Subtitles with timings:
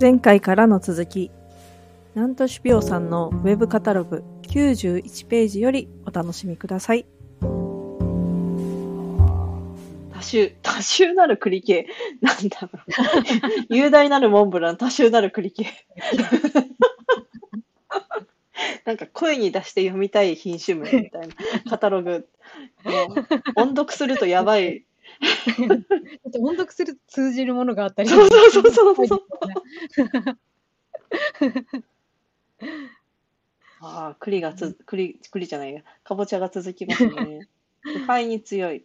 [0.00, 1.30] 前回からの続き、
[2.14, 7.04] なんとしぴょうさんのウェブカタログ91ページよりお楽しみください。
[7.42, 7.46] 多
[10.22, 11.86] 種、多種なる栗系。
[12.22, 12.82] なんだろう。
[13.68, 15.66] 雄大なるモンブラン、多種なる栗系。
[18.86, 21.34] なんか声に出して読みたい品種名みたいな
[21.68, 22.26] カタログ。
[23.54, 24.86] 音読するとやばい。
[25.68, 29.22] だって音読すると通じるものがあったりそうそうそうそうそう。
[33.82, 35.82] ああ、栗がつ、栗、栗じゃないや。
[36.04, 37.48] かぼちゃが続きますね。
[37.82, 38.84] 腐敗に強い。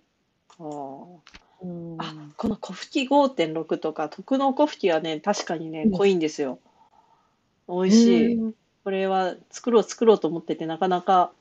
[0.57, 1.19] あー
[1.61, 6.59] うんあ、この小吹き5.6とか、特納小吹きはね、確かにね、うん濃いんですよ。
[7.67, 8.31] 美味しい。
[8.33, 8.37] へ
[8.83, 11.31] これは作ろう作ろうと思ってて、なかなか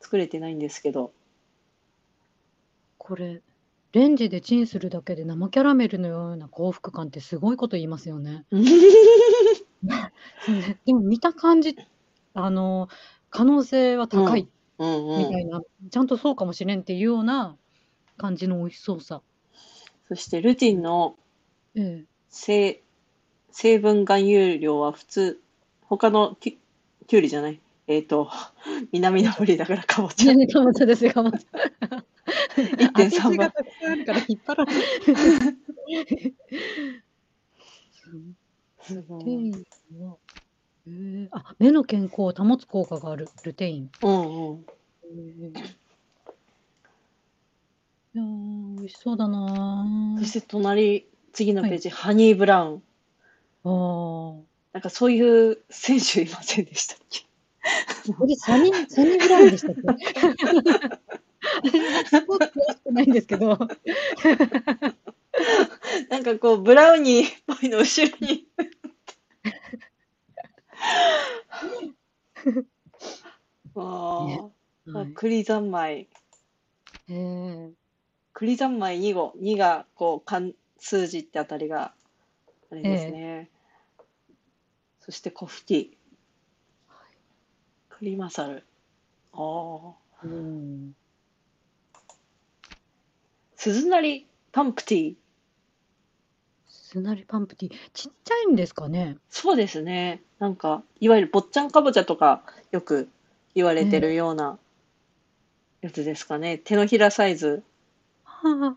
[0.00, 1.12] 作れてないんですけど。
[2.98, 3.42] これ
[3.92, 8.46] レンジでチンするだけで生キャラメルのような幸福感ってすごいこと言いますよね。
[10.86, 11.76] でも見た感じ
[12.34, 12.88] あの
[13.30, 15.18] 可能性は高いうんうん。
[15.18, 17.56] みたいな、ちゃんとそうかもしれんっていうような
[18.16, 19.22] 感じの美味しそうさ。
[20.08, 21.16] そして、ルティンの
[21.74, 22.82] ええ成
[23.50, 25.40] 成分含有量は普通、
[25.82, 26.58] 他のき
[27.06, 27.60] きゅうりじゃない？
[27.88, 28.30] えっ、と、
[28.92, 30.32] 南のりだからかぼちゃ。
[30.32, 31.38] 何かぼちゃですよ、かぼちゃ。
[32.78, 34.54] 1.3倍味がたくさんあるから引っ張
[38.90, 39.50] ルテイい。
[39.50, 39.62] ン
[40.00, 40.16] は、
[40.86, 43.28] えーあ目の健康を保つ効果がある。
[43.44, 43.90] ルテイン。
[44.02, 44.64] うんうん。
[48.14, 49.86] いやー美味しそうだな
[50.18, 52.82] そして隣、次のページ、ハニーブラウン。
[53.64, 54.42] あー。
[54.72, 57.22] なんかそういう選手いませんでしたっけ？
[58.12, 59.82] これサニー、サニーブラウンでしたっけ？
[62.06, 63.58] すごく詳しくないんですけど、
[66.10, 68.46] なんかこう、ブラウニーっぽいの後ろに。
[73.74, 74.40] あね
[74.88, 76.08] あ、はい栗三昧。
[77.08, 77.70] えー
[78.34, 79.34] 栗三昧2号。
[79.36, 80.48] 2がこう、漢
[80.78, 81.94] 数字ってあたりが、
[82.70, 83.50] あれですね。
[85.00, 85.98] そして小吹き。
[87.90, 88.64] 栗マサル。
[89.32, 89.94] ああ。
[90.24, 90.94] うん
[93.64, 95.14] 鈴なりパンプティー。
[96.66, 99.18] すなりパンプティー、ちっちゃいんですかね？
[99.30, 100.20] そうですね。
[100.40, 103.08] なんか、いわゆる坊っちゃんかぼちゃとかよく
[103.54, 104.58] 言われてるような
[105.80, 106.58] やつですかね。
[106.58, 107.62] 手のひらサイズ。
[108.24, 108.76] は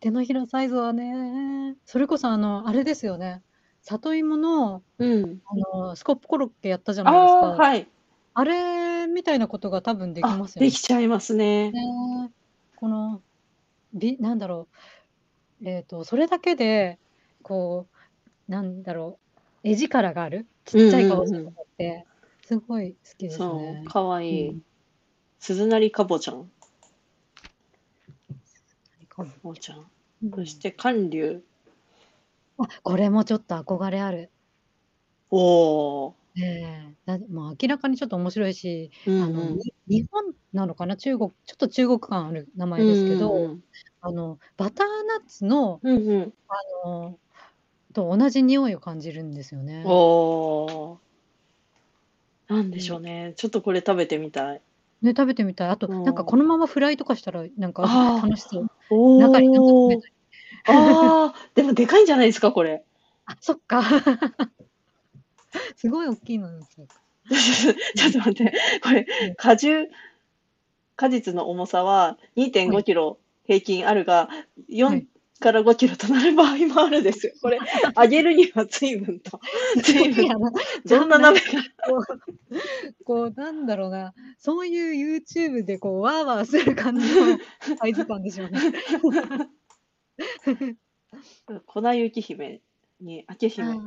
[0.00, 3.42] 手のひらサイズはね、それこそあの、あれですよね。
[3.80, 5.40] 里芋の、うん。
[5.46, 7.46] あの、スコップコロッケやったじゃあないですか。
[7.46, 7.88] あ、はい。
[8.34, 10.66] あれみたいなことが多分できあますよね。
[10.68, 11.72] できちゃいますね。
[11.72, 12.30] ね
[12.76, 13.22] この、
[13.94, 14.68] び、なんだろ
[15.62, 15.68] う。
[15.68, 16.98] えっと、それだけで、
[17.42, 17.86] こ
[18.48, 19.18] う、なんだろ
[19.64, 19.68] う。
[19.68, 22.06] 絵力があるちっちゃいかぼちゃとかって、
[22.46, 23.88] すごい好きですそねう、。
[23.88, 24.48] かわいい。
[24.50, 24.62] うん
[25.42, 26.50] 鈴なりかぼちゃん。
[29.08, 29.90] かぼちゃん。
[30.22, 31.42] うんそして、寒流。
[32.58, 34.30] あ、これもちょっと憧れある。
[35.30, 36.14] おお。
[36.42, 40.96] ええだまあ、明らかにちょっと面白いし、うんあの、に日本なのかな？
[40.96, 43.64] 中国、ちょっと中国感ある名前ですけど、うん
[44.00, 46.34] あの、バターナッツの、うんうん。
[46.84, 47.18] あの、
[47.94, 49.84] と同じ匂いを感じるんですよね。
[49.86, 49.92] お
[50.66, 51.00] お。
[52.48, 53.34] なんでしょうね。
[53.36, 54.62] ちょっとこれ食べてみたい。
[55.02, 55.68] ね、食べてみたい。
[55.68, 57.82] あと、うんなんかこのままフライとかしたら、なんか
[58.22, 58.66] 楽しそう。
[58.90, 60.14] お中になんか詰めたり。
[60.66, 62.84] ああ、でもでかいんじゃないですか、これ。
[63.26, 63.82] あ、そっか。
[65.76, 66.86] すごい大きいのですよ。
[67.96, 68.52] ちょっと待って、
[68.82, 69.90] これうん、果汁、
[70.96, 74.28] 果実の重さは2.5キロ平均あるが、は
[74.68, 75.06] 4い
[75.40, 77.32] から5キロとなる場合もあるんですよ。
[77.40, 77.58] これ、
[77.96, 79.40] 揚げるには随分と。
[79.82, 80.28] 随分
[80.84, 81.46] どんな鍋が。
[81.86, 87.38] こう、こうなんだろうな、そういう YouTube でこう、わーわーする感じの
[87.78, 88.60] サイズ感でしょうね。
[91.66, 92.60] 粉雪姫
[93.00, 93.80] に、明姫。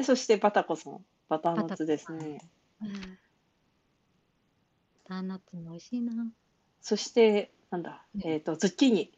[0.00, 1.04] あで、そしてバタコさん。
[1.28, 2.40] バターナッツですね。
[2.82, 2.98] ーうんバ
[5.08, 6.12] ターナッツも美味しいな。
[6.80, 9.12] そして、なんだ、えっと、ズッキーニ。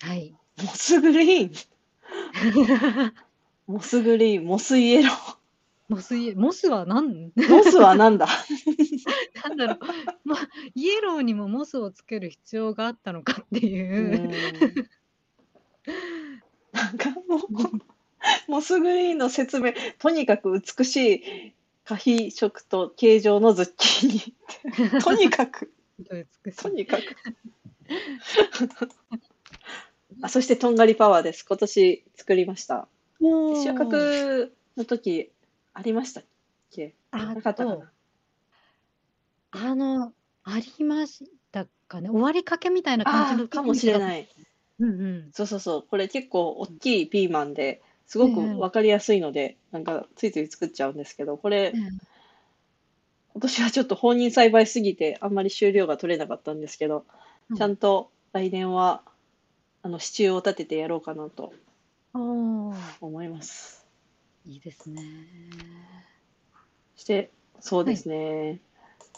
[0.00, 0.34] はい。
[0.62, 3.12] モスグリーン。
[3.66, 5.36] モスグリーン、モスイエロー。
[5.88, 7.32] モスイエ、モスは何？
[7.48, 8.28] モスはなんだ？
[9.44, 9.78] なんだろう、
[10.24, 14.28] まあ、イエローにもモスをつける必要があったのかってういう。
[14.28, 14.30] ん
[16.72, 17.40] なんかもう、
[18.48, 25.00] モスグリーンの説明、とにかく美しい可比色と形状のズッキーニ。
[25.02, 25.72] とにかく、
[26.56, 27.02] とにかく。
[30.22, 31.44] あそして、とんがりパワーです。
[31.44, 32.88] 今年作りました。
[33.20, 35.30] 収穫の時
[35.74, 36.24] ありましたっ
[36.70, 36.94] け？
[37.10, 37.92] あなかったかとな、
[39.50, 40.12] あの、
[40.44, 42.08] ありましたかね？
[42.08, 43.98] 終わりかけみたいな感じのかもしれい。
[43.98, 44.28] ない。
[44.78, 44.92] うんう
[45.28, 45.30] ん。
[45.32, 45.82] そうそうそう。
[45.82, 52.10] これ結構大きいピーマンですごくええわかりやすいので、なんかついつい作っちゃうんですけど、これええ
[53.34, 57.04] 今年はちょっと放任栽培すぎてあんまり収量が取れなかったんですけど、
[57.50, 59.02] うんちゃんと来年は
[59.82, 61.52] あの支柱を立ててやろうかなと
[62.12, 63.86] 思います。
[64.44, 65.02] いいですね。
[66.96, 67.30] そして、
[67.60, 68.60] そうですね。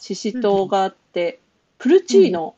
[0.01, 1.41] ししとうがあって、
[1.79, 2.55] プルチーノ、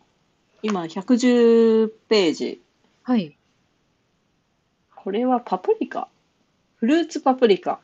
[0.63, 2.61] 今110ページ。
[3.03, 3.37] はい。
[4.95, 6.09] これはパプリカ。
[6.85, 7.81] フルーツパプリカ。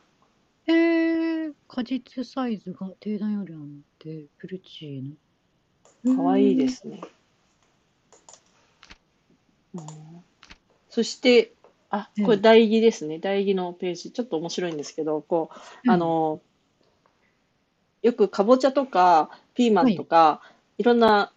[0.67, 3.59] えー、果実サイズが定番よりあっ
[3.97, 6.17] て、フルチーノ。
[6.17, 6.67] かわいいで。
[6.67, 7.01] すね。
[9.73, 9.85] うん
[10.87, 11.53] そして、
[11.89, 13.17] あ、これ台木ですね。
[13.17, 14.11] 台木のページ。
[14.11, 15.49] ちょっと面白いんですけど、こ
[15.83, 16.39] う、あの、
[18.03, 20.43] よくかぼちゃとかピーマンとか、
[20.77, 21.33] い、ろんな、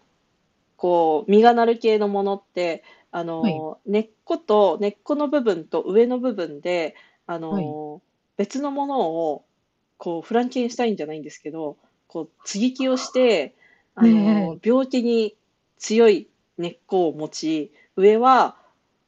[0.77, 6.93] こう、実がなる系のものって、あの、根っこと、根っこの部分と上の部分で、
[7.27, 8.01] あの、
[8.37, 9.45] 別のものを、
[9.97, 11.77] こう、フランケンシュタインじゃないんですけど、
[12.07, 13.55] こう、接ぎ木をして、
[13.95, 15.35] あの、病気に
[15.77, 18.57] 強い根っこを持ち、上は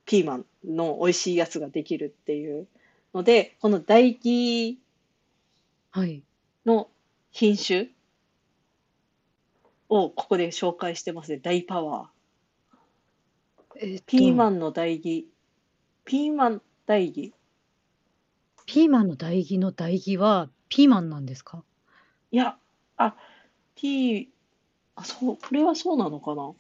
[0.06, 2.68] ピーマンの美味しいやつができるっていう
[3.14, 4.80] ので、この唾液
[5.92, 6.24] はい。
[6.66, 6.90] の
[7.32, 7.90] 品種
[9.90, 11.38] をここで紹介してますね。
[11.38, 13.78] 大パワー。
[13.80, 15.28] えーとピーマンの唾液。
[16.06, 17.34] ピーマン唾液。
[18.68, 21.64] ピーマンの唾液の唾液はピーマンなんですか？
[22.32, 22.58] いや、
[22.98, 23.16] あ、
[23.76, 24.28] ピー、
[24.96, 26.54] あ、そう、これはそうなのかな？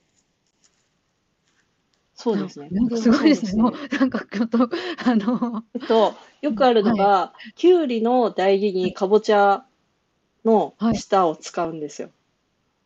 [2.16, 2.70] そうですね。
[2.72, 3.62] なんかすごいですね。
[3.62, 4.58] もうなんかちょっと、
[5.06, 9.66] あの、えっと、よくあるのが、きゅうりの唾液にかぼちゃ
[10.46, 12.10] の下を使うんですよ。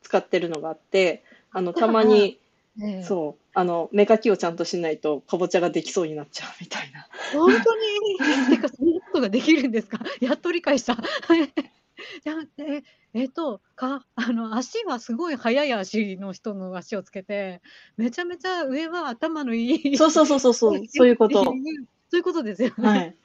[0.01, 1.23] 使ってるのがあって、
[1.53, 2.39] あの、たまに、
[2.81, 7.07] ええそう、あの、芽かきをちゃんとしないと、かぼちゃができそうになっちゃうみたいな。
[7.33, 8.19] 本当に？
[8.49, 9.99] てか、そんなことができるんですか？
[10.21, 10.95] やっと理解した。
[12.23, 12.81] じゃあ、え、
[13.13, 17.61] えっと、か、あの、足はすごい速い足の人の足をつけて、
[17.95, 19.97] めちゃめちゃ上は頭のいい。
[19.97, 21.43] そうそうそうそうそう、 そういうこと。
[21.43, 22.89] そういうことですよね。
[22.89, 23.17] はい。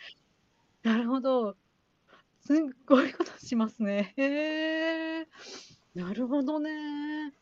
[0.82, 1.56] なるほど。
[2.44, 4.14] すっごいことしますね。
[4.16, 5.26] へえ。
[5.94, 7.32] なるほどね。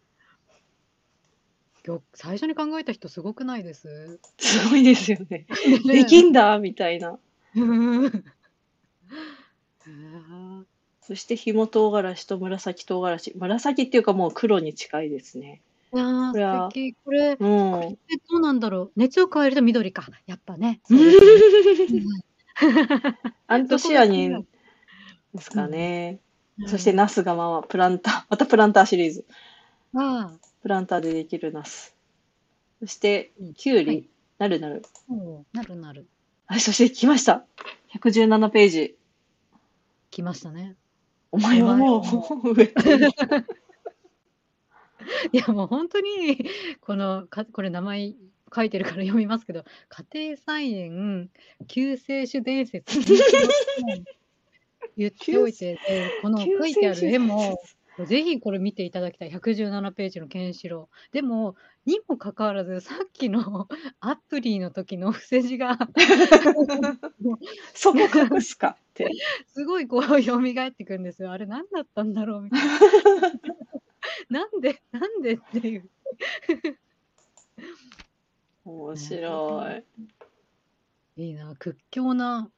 [2.14, 4.18] 最初に考えた人すごくないです？
[4.38, 5.46] すごいですよね。
[5.84, 7.18] ねできんだみたいな。
[7.54, 8.24] うん
[11.02, 13.32] そして、ひも唐辛子と紫唐辛子。
[13.36, 15.60] 紫っていうかもう黒に近いですね。
[15.94, 16.94] いやーこれは素敵。
[17.04, 17.96] これ、うこれっん。
[17.96, 18.96] てどうなんだろう？
[18.96, 20.06] 熱を加えると緑か。
[20.26, 20.80] やっぱね。
[23.46, 24.46] アントシアニン
[25.34, 26.20] ですかね。
[26.66, 28.24] そして、ナスがまあプランター。
[28.30, 29.24] またプランターシリーズ。
[29.94, 31.94] ああ、プランターでできるナス。
[32.80, 34.04] そして、キュウリ、はい
[34.38, 34.82] なるなる。
[35.52, 36.06] なるなる。
[36.46, 37.44] はい、そして来ました。
[37.94, 38.96] 117ページ。
[40.14, 40.76] 来ましたね。
[41.32, 41.76] お前は？
[41.76, 42.02] も
[42.44, 42.74] う植えて
[45.32, 46.48] いやもう本当に
[46.80, 48.14] このかこれ名前
[48.54, 49.64] 書いてるから読みますけど
[50.12, 51.30] 家庭菜園
[51.66, 53.00] 救世主伝説
[54.96, 55.80] 言っておいてで
[56.22, 57.58] この書いてある絵も
[58.06, 59.30] ぜひこれ見ていただきたい。
[59.30, 61.12] 117ページのケンシロウ。
[61.12, 61.54] でも
[61.86, 63.68] にもかかわらずさっきの
[64.00, 65.78] アプリの時の伏せ字が。
[67.72, 68.76] そこ隠すか？
[69.48, 72.78] すごいこう蘇ってくるんですよあれ何だったんだろうみたいな
[74.30, 75.88] なんでなんでっていう
[78.64, 79.82] 面白
[81.16, 81.22] い。
[81.22, 82.50] いいな、屈強な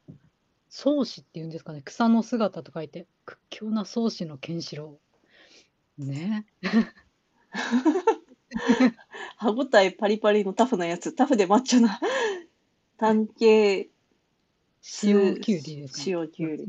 [0.70, 5.00] 宗師っていうんですかね、草の姿と書いて、屈強な宗師のケンシロ
[5.98, 6.04] ウ。
[6.04, 6.46] ね。
[9.36, 11.12] 歯ごたえパリパリのタフなやつ。
[11.12, 12.00] タフでマッチョな。
[12.98, 13.90] 単形
[15.02, 16.66] 塩きゅうりですか、塩きゅうり。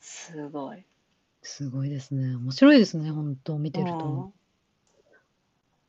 [0.00, 0.84] すごい。
[1.42, 2.36] すごいですね。
[2.36, 4.32] 面白いですね、本当見てると。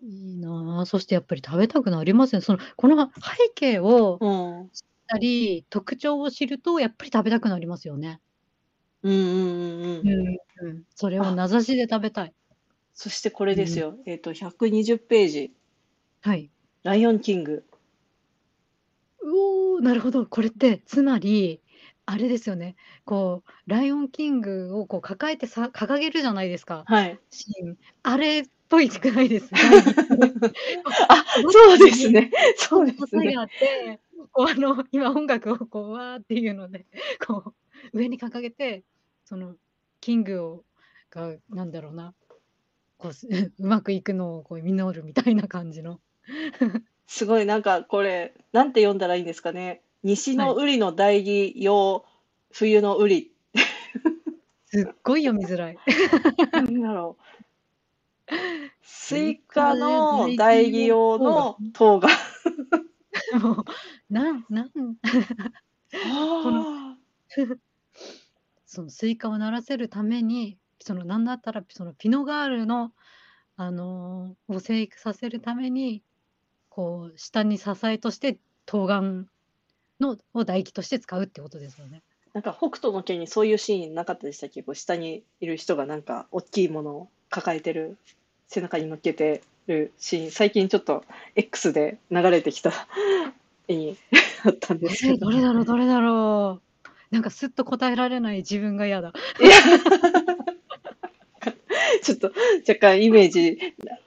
[0.02, 2.42] いいなあそしてやっぱり食べたくなりますね。
[2.42, 4.60] そのこの背景をうん。
[4.60, 8.20] うん知ったり、特徴を知ると、やっぱり食べたくなりますよね。
[9.04, 10.38] うんうんうん。
[10.62, 12.34] うん、それを名指しで食べたい。
[12.96, 14.00] そしてこれですよ。
[14.08, 15.54] えっと、120ページ。
[16.22, 16.50] はい。
[16.82, 17.64] ライオンキング。
[19.26, 20.26] うおーなるほど。
[20.26, 21.62] これって、つまり、
[22.06, 22.76] あれですよね。
[23.04, 27.20] こう、ライオンキングをこう抱えてさ掲げるじゃないですか、はい。
[27.32, 27.78] シーン。
[28.04, 29.50] あれっぽいくないです。
[31.10, 32.32] あ、そうですね。
[32.58, 33.34] そうですね。
[33.38, 34.00] あって、
[34.32, 36.86] こう、あの、今音楽をこう、わーっていうので、
[37.26, 37.54] こ
[37.94, 38.84] う、上に掲げて、
[39.24, 39.56] その、
[40.00, 40.64] キングを
[41.10, 42.14] が、なんだろうな、
[42.98, 46.00] こう、すうまくいくのをこう実るみたいな感じの。
[47.08, 49.82] すごい、なんかこれ、なんて読んだらいいんですかね。
[50.04, 50.48] 西はい。
[50.48, 52.06] の瓜の代義用、
[52.52, 53.32] 冬の瓜。
[54.68, 55.78] すっごい読みづらい。
[56.52, 57.24] なんだろう。
[58.82, 62.10] ススイイカカの代代義義用の冬瓜。
[63.40, 63.66] もう、
[64.10, 66.98] なんなんこのあ
[68.66, 72.92] そのスイカを鳴らせるために、そのなんだったらそのピノガールの、
[73.56, 76.04] あの、を生育させるために、
[76.76, 79.02] こう下に支えとして冬瓜
[80.02, 82.04] のを唾液として使うってことですよね。
[82.34, 84.62] なんか北斗の拳にそういうシーンなかったでしたっけ？
[84.62, 87.96] こう下にいる人がなんか大きいものを抱えてる
[88.50, 91.06] 背中に乗っけてるシーン最近ちょっと
[91.38, 92.74] X で流れてきた
[93.70, 93.96] 絵に
[94.44, 96.66] あったんですえー、けどどれだろうどれだろう。
[97.16, 99.14] なんかすっと答えられない自分が嫌だ。
[99.40, 99.52] いや
[102.04, 102.34] ちょっと
[102.68, 103.58] 若干イメージ、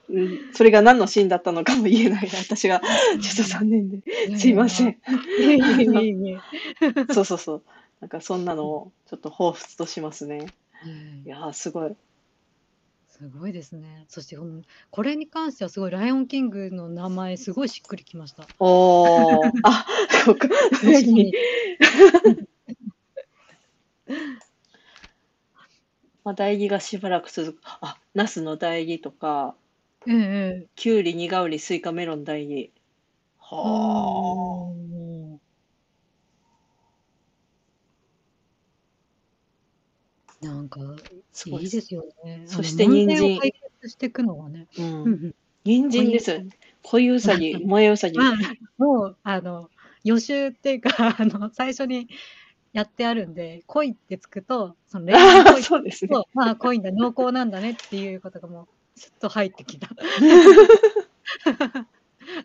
[0.09, 4.01] うんそれが何のシーンだったのかも言えない 私がちょっと残念で。
[4.37, 4.97] すいません。。
[7.13, 7.63] そうそうそう。
[8.01, 10.51] なんかそんなのをちょっと彷彿としますね。
[10.85, 11.95] うんいやーすごい。
[13.19, 14.05] すごいですね。
[14.07, 14.61] そして、うん
[14.91, 18.47] これに関してはすごい、ライオンキングの名前、すごいしっくりきました。
[18.59, 19.51] おー。
[19.63, 19.85] あ、
[20.25, 20.47] そうか。
[26.23, 27.59] まあ、代議がしばらく続く。
[27.81, 29.53] あ、ナスの代議とか、
[30.07, 30.69] ええええ。
[30.75, 32.73] きゅうり、にがうり、スイカ、メロン代議。
[33.39, 35.41] はうん
[40.41, 40.79] なんか、
[41.33, 42.43] すごいいいですよね。
[42.47, 44.67] そして人参題を解決していくのがね。
[44.77, 44.81] あ。
[44.81, 45.09] う。
[45.09, 46.57] うんん人参ですよね。
[46.83, 48.17] 恋うさぎ、萌えうさぎ。
[48.17, 48.35] まあ、
[48.77, 49.69] もう、あの、
[50.05, 50.89] 予習っていうか、
[51.21, 52.07] あの、最初に
[52.73, 56.11] やってあるんで、恋ってつくと、その恋愛あ恋そうですね。
[56.13, 58.67] と、まあ、恋だ、濃厚なんだねっていうことがもう、
[58.99, 59.89] すっと入ってきた。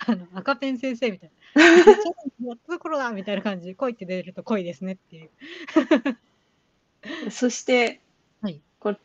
[0.07, 1.65] あの、赤ペン先生みたいな。
[2.47, 5.31] やっところだみたいな感じで、 恋って 出ると恋ですねっていう。
[7.31, 8.01] そして、
[8.41, 8.99] はいこれ、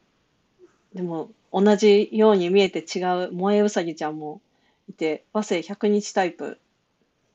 [0.93, 4.41] でも、同じように見えて違う萌えうさぎちゃんも
[4.87, 6.59] いて、和製100日タイプ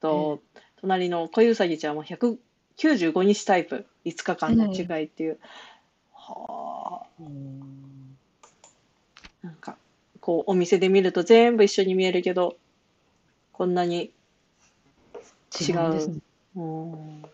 [0.00, 0.40] と、
[0.80, 5.40] 隣の恋うさぎちゃんは195日タイプ、5日間の違いっていう。
[6.12, 7.22] はあ。
[9.42, 9.76] なんか、
[10.24, 12.56] こう、お店で見ると全部一緒に見えるけど、
[13.52, 14.14] こんなに
[15.60, 15.66] 違う。
[15.68, 16.16] 違うんですね。
[16.56, 17.24] うん。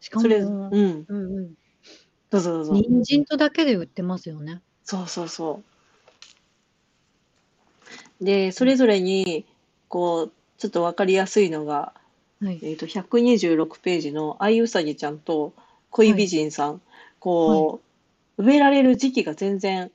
[0.00, 1.06] しかも、それ、うんうん。
[1.08, 1.54] うん。
[2.30, 2.72] どうぞどうぞ。
[2.72, 4.62] 人参とだけで売ってますよね。
[4.82, 5.62] そうそうそ
[8.18, 8.24] う。
[8.24, 9.44] で、それぞれに、
[9.88, 11.92] こう、ちょっとわかりやすいのが、
[12.40, 12.58] はい。
[12.62, 15.52] えっと、126ページのあいうさぎちゃんと
[15.90, 16.80] 恋美人さん、
[17.20, 17.82] こ
[18.38, 19.92] う、植えられる時期が全然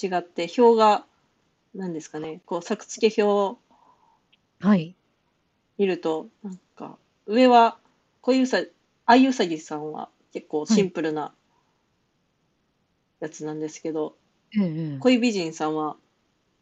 [0.00, 1.04] 違って、表が、
[1.74, 3.58] 何ですかね、こう、作付け表
[4.60, 4.94] はい。
[5.78, 7.78] 見ると、なんか、上は、
[8.20, 8.62] 恋うさ、
[9.06, 11.34] あいうさぎさんは結構シンプルな
[13.20, 14.16] やつなんですけど、
[14.54, 14.98] ええええ。
[14.98, 15.96] 恋美人さんは、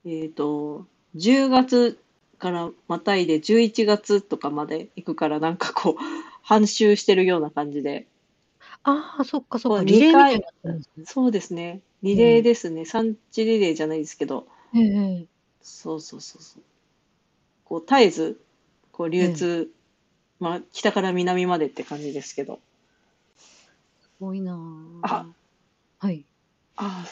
[0.05, 1.99] えっ、と、10月
[2.39, 5.95] からまたいで11月とかまで行くから、なんかこう、
[6.43, 8.07] 半周してるような感じで。
[8.83, 9.79] ああ、そっかそっか。
[9.79, 11.05] こうリレーみたいに二なってるんですね。
[11.07, 11.81] そうですね。
[12.03, 12.85] リレーですね。
[12.85, 14.47] 産地リレーじゃないですけど。
[15.63, 16.63] そうそうそうそう。
[17.65, 18.41] こう、絶えず、
[18.93, 19.71] こう、流通、
[20.39, 22.61] まあ、北から南までって感じですけど。
[23.39, 24.59] すごいな
[25.03, 25.27] あ
[25.99, 26.25] はい。
[26.77, 27.09] ああ、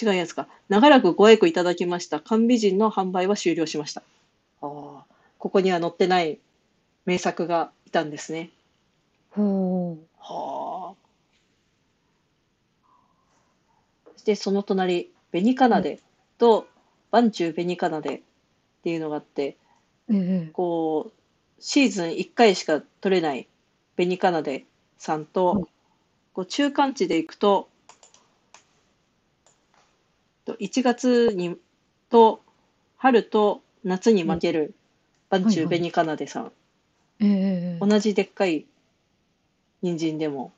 [0.00, 0.46] 違うやつか。
[0.68, 2.20] 長らくご愛顧いただきました。
[2.20, 4.02] 缶美人の販売は終了しました。
[4.62, 5.04] ああ、
[5.38, 6.38] ここには載ってない
[7.06, 8.50] 名作がいたんですね。
[9.30, 11.08] ほはあ。
[14.16, 16.00] そしてその隣、紅奏で
[16.36, 16.66] と、
[17.10, 18.20] 晩中紅奏でっ
[18.82, 19.56] ていうのがあって、
[20.10, 20.14] う。
[20.14, 21.12] ええこう、
[21.58, 23.48] シーズン1回しか取れない
[23.96, 24.66] 紅奏で
[24.98, 25.64] さんと、はい
[26.34, 27.68] こう中間地で行くと、
[30.44, 31.56] と1月に
[32.10, 32.42] と
[32.96, 34.74] 春と夏に負ける
[35.30, 36.52] 晩中はいはい紅奏でさん、
[37.18, 37.84] ええええ。
[37.84, 38.66] 同じでっかい
[39.82, 40.52] 人参でも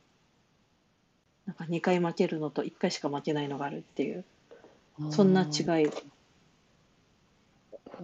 [1.51, 4.25] なんか2回負けるのと1回しか負けないのがあるっていう
[5.11, 5.91] そんな違い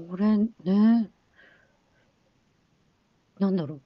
[0.09, 1.11] これね、
[3.39, 3.81] なんだろう、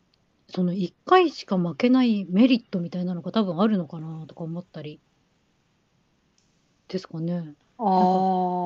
[0.48, 4.98] その1回しか負けないメリットみたいなのが多分あるのかなとか思ったり。
[6.88, 7.54] ですかね。
[7.78, 7.82] あ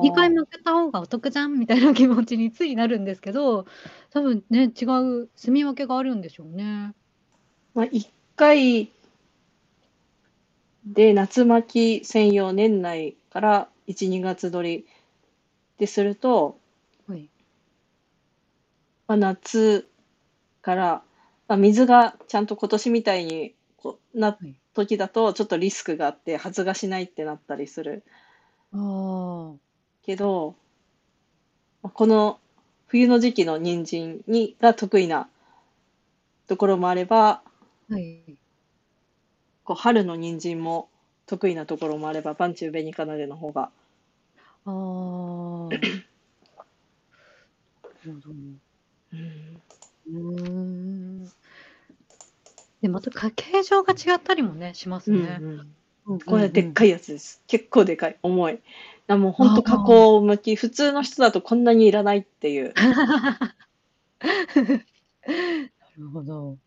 [0.01, 0.29] 2回あ。
[0.29, 3.65] 負けた方がお得じゃんみたいな気持ちについなるんですけど、
[4.11, 4.85] 多分ね、違
[5.23, 6.93] う住み分けがあるんでしょうね。
[7.73, 8.95] まあ、1回
[10.85, 14.87] で夏巻き専用年内から1、2月取り
[15.77, 16.59] ですると、
[17.07, 17.29] はい。
[19.07, 19.87] まあ、夏
[20.61, 21.03] から、
[21.47, 24.55] まあ、水がちゃんと今年みたいにこうなはい。
[24.73, 28.03] 時だとちょっとリスクがあって発芽しないってなったりする
[28.71, 29.59] ああ。
[30.03, 30.55] けど、
[31.81, 32.39] まあこの
[32.87, 35.29] 冬の時期の人参にが得意な
[36.47, 37.43] ところもあれば、
[37.89, 38.37] はい。
[39.65, 40.87] こう春の人参も
[41.25, 43.63] 得意なところもあれば、バンチューベニカナデの方が。
[43.63, 43.69] あ
[44.65, 44.69] あ。
[44.69, 44.73] な
[48.05, 48.31] るほど。
[48.31, 48.61] うん
[50.07, 51.25] うーん。
[52.81, 55.41] で、またか形状が違ったりもね、しますうんね。
[56.07, 56.73] うん、これでっい。
[56.73, 57.41] かいやつです。
[57.47, 58.17] 結構でかい。
[58.21, 58.59] 重い。
[59.07, 62.73] なもうほんとあ加工向き、普通の人だとこんなにいらないっていう。
[64.19, 64.25] な
[65.97, 66.57] るほど。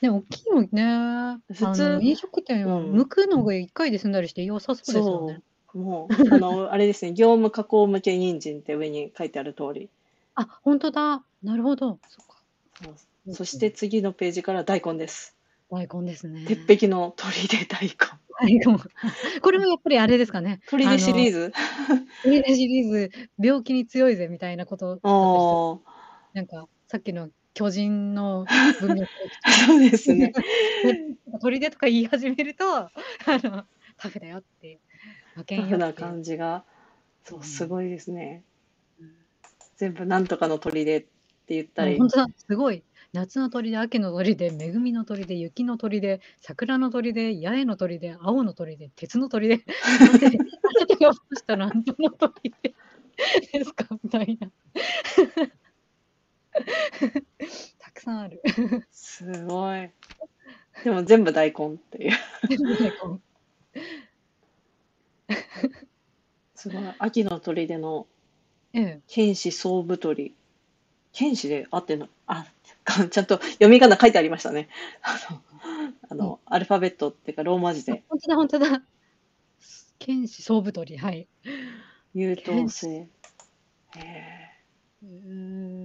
[0.00, 5.42] でも大きいのね、普通飲食店はうくのが1回で済んだりして良さそうですよね。
[5.74, 9.88] もう、あの、あれですね、業務加工向け人参って上に書いてある通り。
[10.34, 11.24] あ、本当だ。
[11.42, 11.98] なるほど。
[12.08, 13.34] そっか。
[13.34, 15.36] そして次のページから大根です。
[15.70, 16.46] 大根ですね。
[16.46, 17.96] 鉄壁の砦大根。
[18.40, 18.78] 大根。
[19.42, 20.60] これもやっぱりあれですかね。
[20.66, 21.52] 砦シリーズ？
[21.52, 21.52] ズ
[22.24, 25.18] 砦シリーズ、病気に強いぜみたいなことだったりして
[25.84, 27.28] ああ、なんか、さっきの
[27.58, 28.46] 巨人の
[28.80, 29.08] 文脈
[29.66, 30.32] そうですね。
[31.40, 32.90] 砦とか言い始めると、あ
[33.26, 33.64] の、
[33.96, 34.78] タフだよって
[35.44, 36.64] タフな感じが、
[37.24, 38.44] そうう、んすごいですね。
[39.00, 39.10] うん
[39.76, 41.08] 全部なんとかの砦って
[41.48, 42.08] 言ったりあ本。
[42.08, 42.84] 当だ、すごい。
[43.12, 52.74] 夏の鳥で、秋の鳥で、恵みの鳥で、雪の鳥で、桜の鳥で、八重の鳥で、青の鳥で、鉄の鳥で、あなたが干した何との鳥で
[53.52, 54.50] ですかみたいな。
[57.78, 58.42] たくさんある。
[58.90, 59.90] すごい。
[60.84, 62.12] でも全部大根っていう。
[66.54, 66.82] すごい。
[66.98, 68.06] 秋の砦の
[68.74, 70.34] ええ、剣士総太り。
[71.12, 72.08] 剣士で合ってんの？
[72.26, 72.46] あ、
[73.10, 74.68] ちゃんと読み仮名書いてありましたね。
[75.02, 75.42] あの、
[76.10, 78.04] あのアルファベットっていうかローマ字で。
[78.08, 78.82] 本当だ、本当だ。
[79.98, 81.26] 剣士総太り、はい。
[82.14, 82.88] 優等生。
[82.90, 83.08] へ
[83.96, 84.50] え
[85.02, 85.08] うー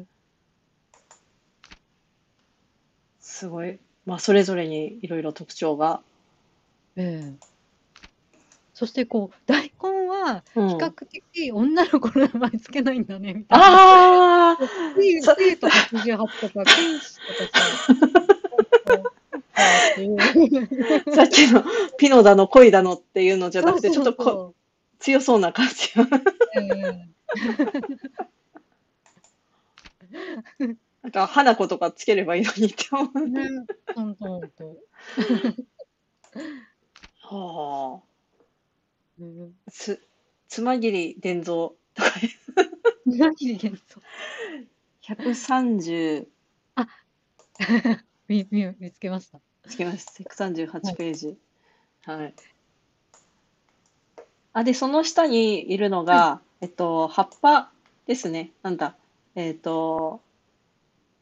[0.02, 0.08] ん
[3.44, 3.78] すごい。
[4.06, 6.00] まあ、それぞれにいろいろ特徴が。
[6.96, 7.34] ええ。
[8.74, 13.66] そしてこう大根はうん比較的女の子の名前つけないんだねみたいな。
[13.66, 14.74] ああ とか
[15.92, 16.66] 28とかとか
[21.14, 21.24] さ。
[21.24, 21.66] っきの
[21.98, 24.56] ピノだの恋だのっていうのじゃなくて、ちょっとこ
[25.00, 25.74] 強そうな感じ。
[30.62, 33.10] え なんか、花子とかつければいいのにって思う。
[33.16, 33.50] えね、
[33.94, 34.78] 本当本当。
[37.36, 38.14] はあ。
[39.20, 40.02] うんつ、
[40.48, 42.04] つまぎり伝蔵とか、
[43.06, 43.80] 何で言う
[45.02, 46.28] 130、
[48.28, 49.42] 見見 見つけました。
[49.68, 50.12] つけました。
[50.24, 51.38] 138ページ。
[52.06, 52.34] はい。
[54.54, 57.72] あ、で、その下にいるのが、えっと、葉っぱ
[58.06, 58.52] ですね。
[58.62, 58.96] なんだ。
[59.36, 60.22] えっと、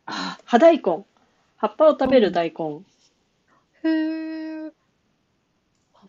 [0.05, 1.05] あ、葉大根。
[1.57, 2.81] 葉っぱを食べる大根。
[3.83, 4.71] へえ。
[5.93, 6.07] は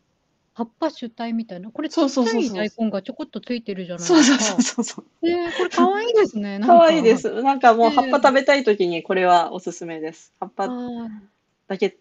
[0.54, 1.70] 葉っぱ主体みたいな？
[1.70, 4.38] これちそうっちゃそうそうそうい大根がちょこっとついてるじゃないそうですか。
[4.44, 5.28] そうそうそう。
[5.28, 6.58] えー、これ可愛いですね。
[6.60, 7.16] なんかわいいで。
[7.16, 7.42] す。
[7.42, 10.32] なんかもうええ葉っぱ食べたいときにこれはおすすめです。
[10.40, 10.68] 葉っぱ
[11.68, 11.96] だけ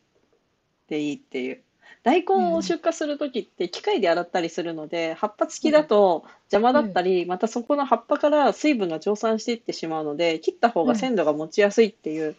[0.88, 1.64] でいいっていう。
[2.04, 12.36] 大根を出荷するときって機械で洗ったりするので、葉っぱ付きだと邪魔だったり、またそこの葉っぱから水分が蒸散していってしまうので、切った方が鮮度が持ちやすいっていう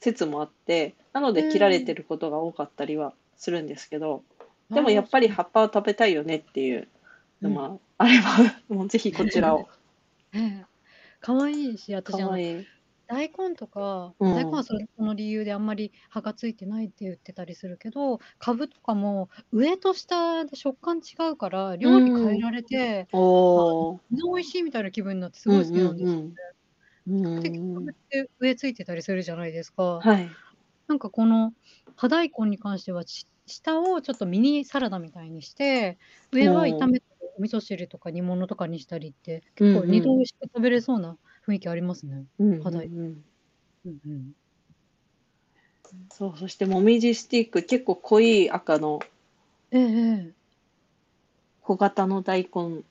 [0.00, 4.22] 説もあって、なので切られてることが多かったりはするんですけど、
[4.70, 6.88] でもやっぱり葉っぱを食べたいよねっていう
[7.42, 8.28] のもあれば、
[8.74, 9.68] もうぜひこちらを。
[10.32, 10.66] ねえ。
[11.20, 12.60] 可愛いし、私かわい。
[12.60, 12.66] い。
[13.08, 24.00] 大根とか、うん大根はそれその理由であんまり葉がついてないって言ってたりするけど、株とかも上と下で食感違うから、料理変えられて、おー。
[24.10, 26.28] 美味しいみたいな気分になってすごい好きなんですよね。
[27.06, 30.04] うんうんって上ついてたりするじゃないですか。
[30.04, 30.38] はい。
[30.88, 31.54] なんかこの
[31.96, 35.98] 葉大根に関してはし下をちょっとミニサラダみたいにして
[36.32, 37.06] 上は炒めて
[37.38, 41.18] お味噌汁とか煮物とかにしたりって結構二度美味しく食べれそうな
[41.48, 42.24] 雰囲気ありますね。
[42.38, 43.24] うん肌うんうん
[43.86, 44.32] うんうん、
[46.10, 49.00] そう、そしてもみじスティック、結構濃い赤の、
[49.70, 49.86] えええ
[50.28, 50.34] え
[51.62, 52.82] 小型の大根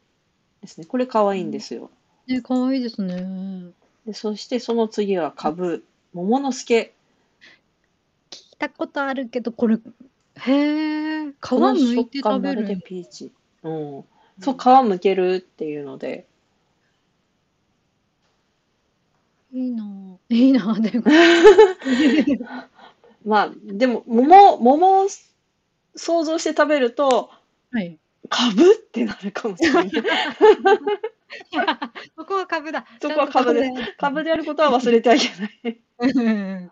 [0.61, 0.85] ですね。
[0.85, 1.89] これ可愛いんですよ。
[2.27, 3.71] ね、可愛いですね。
[4.05, 6.93] でそしてその次はカブ、桃之助。
[8.31, 9.77] 聞いたことあるけど、これ、
[10.39, 12.81] へえ、皮この剥い食て食べる。
[12.83, 13.31] ピーチ。
[13.63, 14.03] うん。
[14.41, 16.25] そう、皮むけるっていうので。
[19.57, 20.17] いいなぁ。
[20.29, 21.05] いいなぁ、でも。
[23.25, 25.07] まあ、でも、桃、桃を
[25.95, 27.31] 想像して食べると、
[27.71, 27.97] はい。
[28.29, 29.89] カブってなるかもしれない。
[32.15, 32.85] そこは株だ。
[33.01, 35.81] そこは株ですちゃんとカブであることは忘れてはいけない。
[35.99, 36.07] う
[36.61, 36.71] ん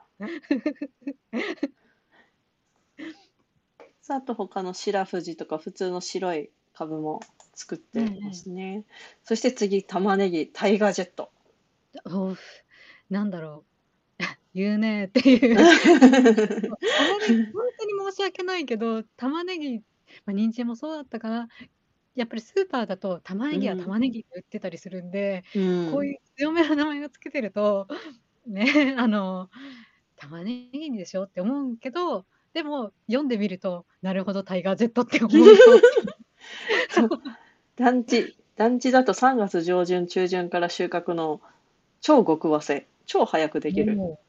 [4.02, 7.22] さあ、あと他の白藤とか普通の白いカブも
[7.56, 8.84] 作ってますね。
[9.24, 11.32] そして次、玉ねぎ、タイガージェット。
[13.10, 13.66] なんだろ
[14.20, 14.24] う。
[14.54, 15.56] 言うねっていう。
[15.58, 15.68] 本
[17.20, 19.84] 当に申し訳ないけど、玉ねぎ、ま
[20.28, 21.48] あ、人参もそうだったかな。
[22.16, 27.88] やっぱりスーパーだと玉ねぎは玉ねぎって売ってたりするんで、うんこういう強めの名前をつけてると、
[28.48, 28.66] ね、
[28.98, 29.50] あの、
[30.16, 35.48] 玉ねぎでしょって思うけど、でも読んでみると、なるほど、タイガー Z って思う
[37.76, 41.42] 団地、団地だと3月上旬、中旬から収穫の
[42.00, 43.96] 超極早生、超早くできる。
[43.96, 44.26] もう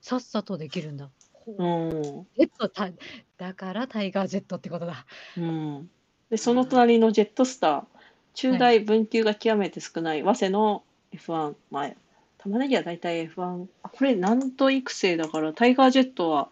[0.00, 1.10] さっさとできるんだ。
[1.32, 2.26] ほううん。
[2.36, 2.90] ジェットタ
[3.38, 5.06] だからタイガージェットってことだ。
[5.36, 5.90] うん。
[6.30, 7.84] で、その隣のジェットスター、
[8.34, 11.96] 中大分級が極めて少ない早稲の F1 前。
[12.38, 13.66] 玉ねぎは大体 F1。
[13.82, 16.48] あ、これ南都育成だから、タイガージェットは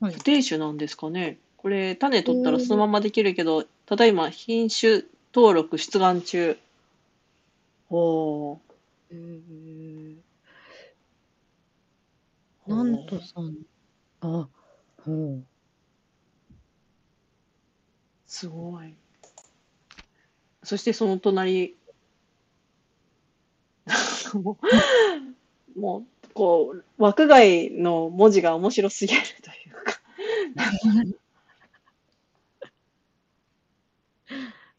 [0.00, 1.38] はい固定種なんですかね。
[1.56, 5.02] これ、種取ったらそのままできるけど、ただいま品種
[5.34, 6.56] 登録出願中。
[7.90, 8.58] おー。
[9.10, 9.97] へー
[12.68, 13.56] なんとさん。
[14.20, 14.46] あ、
[15.02, 15.42] ほう。
[18.26, 18.94] すごい。
[20.62, 21.76] そしてその隣、
[24.34, 24.58] も
[25.74, 30.00] う、 もうこう、枠外の文字が面白すぎるというか。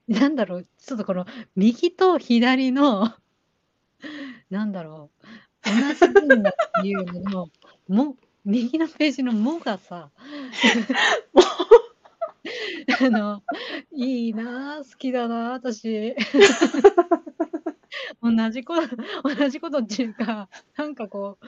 [0.08, 1.25] なんだろう、ちょっとこの
[1.56, 3.15] 右と左の、
[4.49, 5.25] なんだろう、
[5.63, 7.49] 同じ文だっていうのの、
[7.89, 10.10] も、右のページのもがさ、
[13.02, 13.43] あの、
[13.91, 16.15] いいなあ、好きだなあ、私。
[18.21, 21.45] 同じこと、同じことっていうか、なんかこう、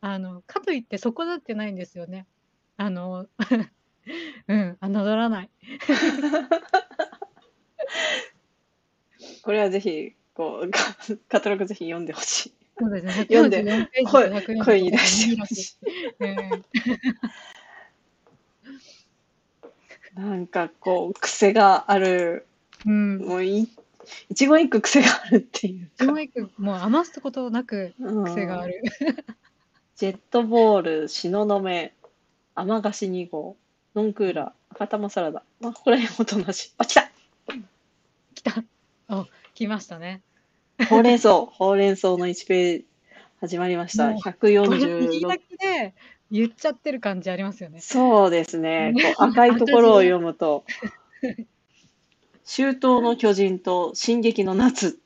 [0.00, 2.26] あの、かといってそこだってないんですよね。
[2.76, 3.26] あの、
[4.48, 5.50] うん、侮らない。
[9.42, 10.96] これはぜひ、こう、カ
[11.28, 12.61] カタログぜひ読んでほしい。
[12.78, 13.12] そうですね。
[13.12, 15.76] 読んで144ページと声144声に出してほし
[16.20, 16.34] うんい。
[20.14, 22.46] なんかこう、癖がある、
[22.86, 23.18] うん。
[23.18, 23.68] もうい、
[24.30, 26.12] 一言一句癖があるっていうか。
[26.12, 28.82] 上手くもう余すことなくうん癖がある。
[29.96, 31.90] ジェットボール、東雲、
[32.54, 33.56] 甘菓子2号、
[33.94, 35.44] ノンクーラー、赤玉サラダ。
[35.60, 36.72] まあ、ここら辺も同じ。
[36.78, 37.10] あ、来た
[38.34, 38.64] 来た。
[39.08, 40.22] あ、来ましたね。
[40.88, 42.86] ほうれん草、ほうれん草の1ページ
[43.40, 44.10] 始まりました。
[44.10, 45.38] もう右だ146。
[45.38, 45.94] けで
[46.30, 47.80] 言っちゃってる感じありますよね。
[47.80, 48.92] そうですね。
[48.92, 50.64] ねこう 赤いところを読むと、
[52.44, 55.00] 周到の巨人と進撃の夏、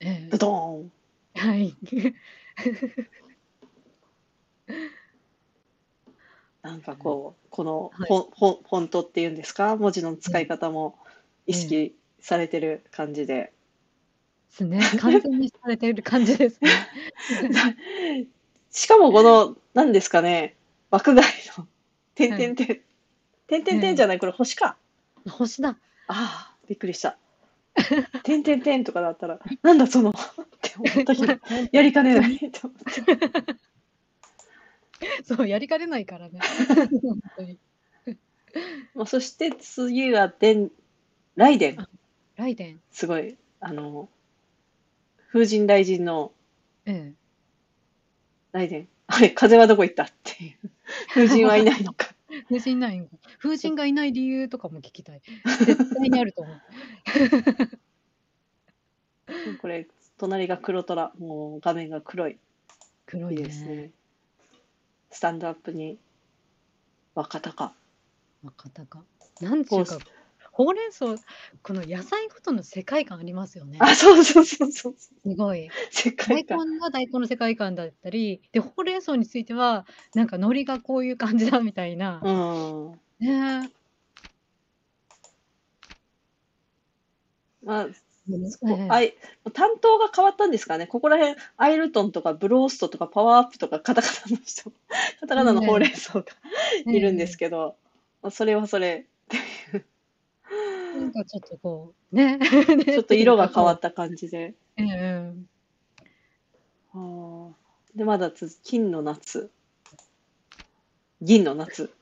[0.00, 0.92] えドドーン。
[1.34, 1.76] えはい。
[6.62, 10.98] なんかこう、このはいフォンフォンフォントっていうんですか、文字の使い方も
[11.46, 13.52] 意識されてる感じで。
[14.64, 15.00] ですね。
[15.00, 16.70] 完全にされてる感じですね。
[18.70, 20.56] しかもこの、何ですかね、
[20.90, 21.26] 枠外
[21.58, 21.66] の、
[22.14, 22.80] 点々点。
[23.46, 24.76] 点々点じゃない、これ星か。
[25.28, 25.76] 星だ。
[26.08, 27.18] ああ、びっくりした。
[28.22, 30.12] 点々点とかだったら、なんだその、っ
[30.62, 31.38] て思ったけど、
[31.72, 33.56] やりかねないと思って。
[35.24, 36.40] そう、やりかねないからね。
[37.02, 37.58] 本当に。
[38.94, 40.70] まあ、そして次は、でん、
[41.34, 41.88] ライデン。
[42.36, 42.80] ライデン。
[42.90, 44.08] すごい、あの、
[45.36, 46.32] 風神雷神の
[46.86, 47.12] え
[48.52, 48.88] ライデン。
[49.06, 50.70] あれ、風はどこ行ったっていう。
[51.12, 52.14] 風神はいないのか。
[52.30, 52.42] え。
[52.48, 53.06] 風神ないの
[53.38, 55.20] 風神がいない理由とかも聞きたい。
[55.66, 56.62] 絶対にあると思う。
[59.60, 61.12] これ、隣が黒虎。
[61.18, 62.32] もう画面が黒い。
[62.32, 62.38] いい
[63.04, 63.42] 黒いね。
[63.42, 63.90] ですね。
[65.10, 65.98] スタンドアップに
[67.14, 67.74] 若鷹。
[68.42, 69.04] 若鷹。
[69.42, 69.98] なんていうか、
[70.56, 71.04] ほうれん草、
[71.62, 73.76] この野菜ごとの世界観ありますよね。
[73.78, 74.94] あ、そうそうそうそう。
[74.96, 75.68] すごい。
[75.90, 76.70] 世大界観。
[76.70, 82.22] 根は大根の世界観だったり、で、ほうれん草については、なんか海苔がこういう感じだみたいな。
[82.24, 82.28] う
[89.02, 89.12] い
[89.52, 90.86] 担当が変わったんですかね。
[90.86, 94.70] ここら辺、アイルトンとかブローストとかパワーアップとかカタカナの人、
[95.20, 96.24] カタカナのほうれん草が
[96.86, 97.76] いるんですけど、
[98.22, 99.04] まあそれはそれ、
[101.00, 102.38] なんかちょっとこう、ね。
[102.40, 104.54] ち ちょっと色が変わっった感じで。
[104.76, 105.32] ええ
[106.92, 107.52] あー
[107.94, 109.50] で、まだ続金の夏。
[111.22, 111.92] 銀の夏。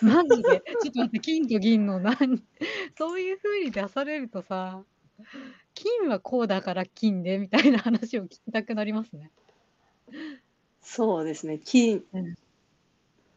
[0.00, 2.42] マジで、ちょっと待って、金と銀の何、
[2.96, 4.82] そういう風に出されるとさ、
[5.74, 9.30] 金はこうだから金でみたいな話を聞きたくなりますね。
[10.82, 11.58] そうですね。
[11.58, 12.36] 金うん、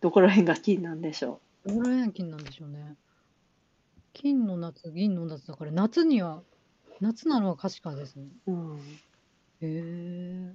[0.01, 2.95] どこら辺が金なんでしょどこら辺が金なんでしょうね。
[4.19, 6.43] 金の夏、銀の夏だから、夏には、
[6.99, 8.25] 夏なのは確かですね。
[8.47, 8.51] う。
[8.51, 8.77] うん。
[8.77, 8.81] へ
[9.61, 10.53] え。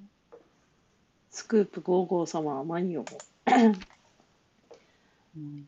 [1.30, 3.06] スクープ55様はマニオも。
[3.46, 3.74] うん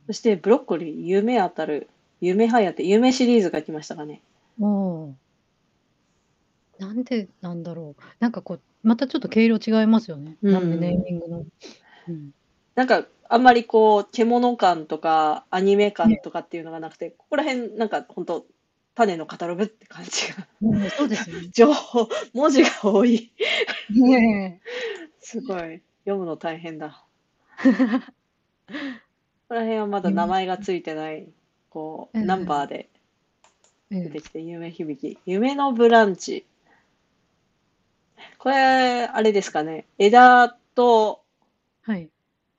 [0.07, 1.89] そしてブロッコリー、夢当たる、
[2.21, 4.21] 夢はやて、夢シリーズが来ましたかね。
[4.59, 5.17] も
[6.79, 8.03] う、なんでなんだろう。
[8.21, 10.37] なんかこう、またちょっと毛色違いますよね。
[10.43, 11.47] うんなんでネーミングの。
[12.09, 12.31] うん。
[12.77, 18.47] なんか、あんまりこう、獣感とか、アニメ感とかっていうのがなくて、ここら辺、なんか、本当
[18.95, 20.47] 種のカタログって感じが。
[20.63, 21.49] うんそうですね。
[21.53, 23.33] 情報、文字が多い。
[23.91, 24.61] ね
[25.21, 25.83] すごい。
[26.05, 27.05] 読むの大変だ。
[27.63, 27.71] こ
[29.49, 31.29] こら辺はまだ名前がついてない、
[31.71, 32.89] こう、うんナンバーで
[33.91, 35.19] え出てきて、夢響き。
[35.27, 36.47] 夢のブランチ。
[38.39, 39.87] これ、あれですかね。
[39.99, 41.23] 枝と、
[41.83, 42.11] はい。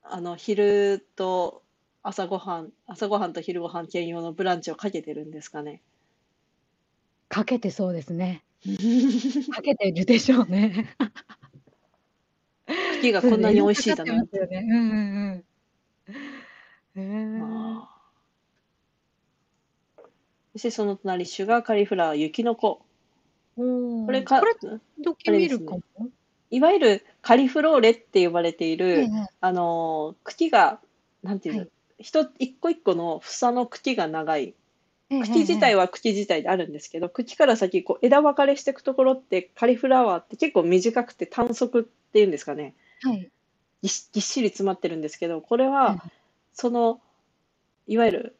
[0.10, 1.64] あの、昼と
[2.04, 5.82] 朝ごはん、朝ごはんと昼ごはん兼用のブランチをかけてるんですかね。
[7.30, 8.44] かけてそうですね。
[9.54, 10.96] かけてるでしょうね。
[13.02, 14.28] 茎がこんなに美味しいだなっ。
[14.28, 14.66] てね。
[14.70, 15.46] うんうん
[16.96, 17.02] うん。
[17.02, 17.42] へえ。
[17.42, 17.98] あー
[20.54, 22.82] そしてその隣、シュガーカリフラワー、雪の子。
[23.56, 24.56] これかこれ、
[25.04, 25.82] 時見るかも。
[26.50, 29.10] いわゆるカリフローレって呼ばれていえる、え
[29.42, 30.80] あのー茎が、
[31.24, 34.54] なんていうの、はい一一個一個の房の茎が長い。
[35.10, 42.76] ええ茎自体は茎自体であるんですけど、茎から先こう枝分かれしていくところってカリフラワーって結構短くて短足っていうんですかね。
[43.02, 43.30] はい。
[43.82, 46.04] ぎっしり詰まってるんですけど、これうんは
[46.54, 47.00] その
[47.88, 48.36] いわゆる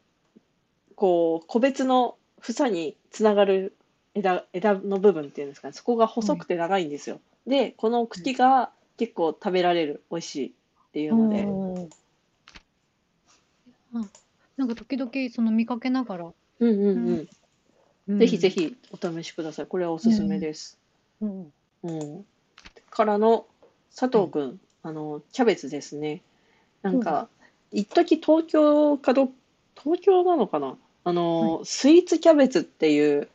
[0.94, 3.74] こう個別の房につながる
[4.14, 7.20] 枝枝の部分っていうんですかね、そこが細くて長いんですよ。
[7.48, 10.52] で、この茎が結構食べられる、美味しいっ
[10.92, 11.46] ていうので、
[14.56, 17.28] なんか時々その見かけながら、うんうんうん。
[18.08, 18.48] うんぜひぜ。
[18.48, 19.66] ひお試しください。
[19.66, 20.78] これはおすすめです。
[21.20, 22.26] うんうん。
[22.90, 23.46] からの
[23.94, 26.22] 佐藤くん、あの、キャベツですね。
[26.80, 27.28] なんか、
[27.70, 29.30] 一時東京かど、
[29.76, 30.76] 東京なのかな？
[31.04, 33.28] あの、スイーツキャベツっていう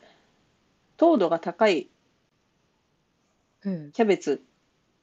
[0.97, 1.87] 糖度が高い
[3.65, 3.91] うん。
[3.91, 4.41] キャベツ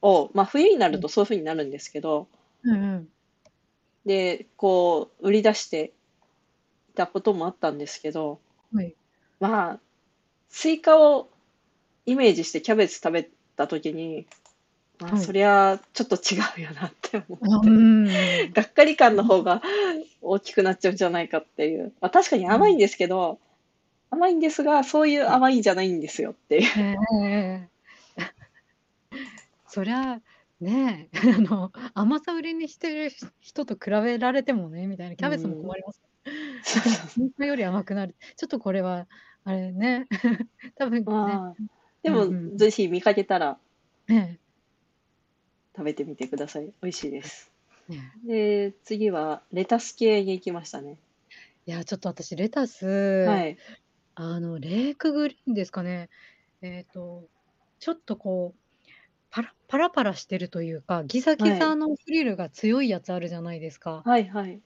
[0.03, 2.29] を、まあ冬になるとそういう風になるんですけど、
[2.63, 3.09] うんうん。
[4.07, 5.93] で、こう、売り出して
[6.91, 8.41] いたこともあったんですけど、
[8.73, 8.95] はい。
[9.39, 9.81] まあ、
[10.49, 11.29] スイカを
[12.07, 14.27] イメージしてキャベツ食べたときに、
[15.01, 15.21] まあ、はい。
[15.25, 18.53] そりゃちょっと違うよなって思って、ん。
[18.53, 19.63] がっかり感の方が
[20.21, 21.93] 大きくなっちゃうんじゃないかっていう。
[22.01, 23.39] まあ、確かに甘いんですけど、
[24.11, 26.99] 甘いんですが、そういう甘いんじゃないんですよっていう。
[27.25, 27.70] ええ
[29.71, 30.21] そりゃ
[30.61, 36.03] ねえ あの甘さ売りにしてる人と比べられてもねみたいなキャベツも困ります。
[36.65, 38.17] スイカより甘くなる。
[38.37, 39.07] ちょっとこれは
[39.45, 40.07] あれね
[40.77, 41.63] 多分ねまあ、
[42.03, 43.59] でも、うんうんぜひ見かけたら
[44.09, 44.39] ね
[45.75, 46.67] 食べてみてください。
[46.83, 47.53] 美味しいです。
[47.89, 50.99] えねで、次はレタス系に行きましたね。
[51.67, 53.57] えいやちょっと私レタス、はい。
[54.17, 56.11] あのレークグリーンですかね
[56.61, 57.29] えっ、と
[57.79, 58.70] ちょっとこう
[59.31, 64.03] パラパラパラしてるというかギザギザのフリルが強いやつあるじゃないですか。
[64.05, 64.61] はいはい。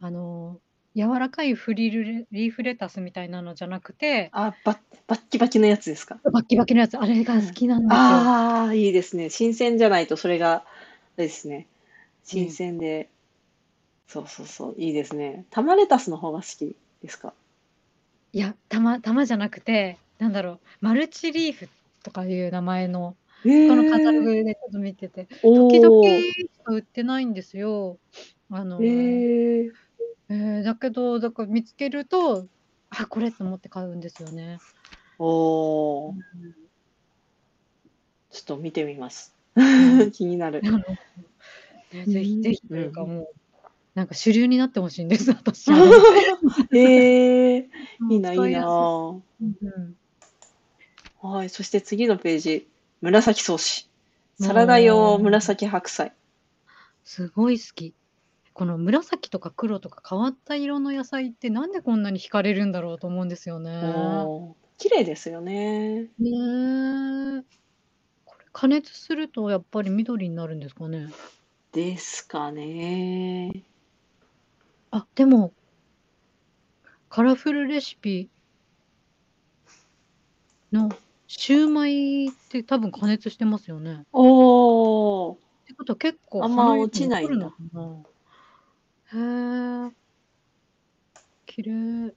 [0.00, 0.58] あの
[0.96, 6.18] 柔らかいフリルレリーフレタスみたいなのじゃなくてあ、バッ、バッキバキのやつですか？
[6.24, 7.96] バッキバキのやつあれが好きなんですよ。
[7.96, 9.30] ああ、いいですね。
[9.30, 10.64] 新鮮じゃないとそれが、あ
[11.16, 11.68] れですね。
[12.24, 13.08] 新鮮で、
[14.08, 15.44] そうそうそう、いいですね。
[15.50, 17.32] 玉レタスの方が好きですか？
[18.32, 21.68] いや玉玉じゃなくてなんだろうマルチリーフ
[22.02, 24.24] とかいう名前のへこのカタロえ。
[24.24, 27.98] グでちょっと見ててお時々ーしか売ってないんですよ。
[28.50, 28.86] あの、へ
[29.64, 29.70] え。
[30.28, 32.46] えーだけどだから見つけると
[32.90, 34.58] あこれと思って買うんですよね。
[35.18, 36.14] おー
[38.30, 39.34] ちょっと見てみます。
[39.56, 40.62] ん 気になる
[42.06, 43.28] ぜひぜひというかうんもう
[43.94, 45.78] なんか主流になってほしいんです私は。
[46.72, 47.68] へえ。
[48.10, 48.68] いいな、いいな。
[48.68, 49.96] うんうん
[51.22, 51.50] はい。
[51.50, 52.66] そして次のページ。
[53.00, 53.88] 紫草子。
[54.40, 56.12] サラダ用紫白菜。
[57.04, 57.94] すごい好き。
[58.52, 63.70] この紫とか黒とか変わった色の野菜ってなんでこんなに惹かれるんだろうと思うんですよね。
[64.76, 66.02] 綺麗ですよね。
[66.02, 67.44] ねえ。
[68.24, 71.08] これ加熱するとやっぱり緑になるんですかね。
[71.72, 73.62] ですかね。
[74.90, 75.52] あ、でも、
[77.08, 78.28] カラフルレシピ
[80.72, 80.90] の
[81.32, 84.02] シューマイって多分加熱してますよね。
[84.12, 85.36] おー。
[85.36, 87.46] ってことは結構あんま落ちないんだ。
[87.46, 87.50] へ
[89.16, 89.92] え。
[91.46, 92.14] 綺麗。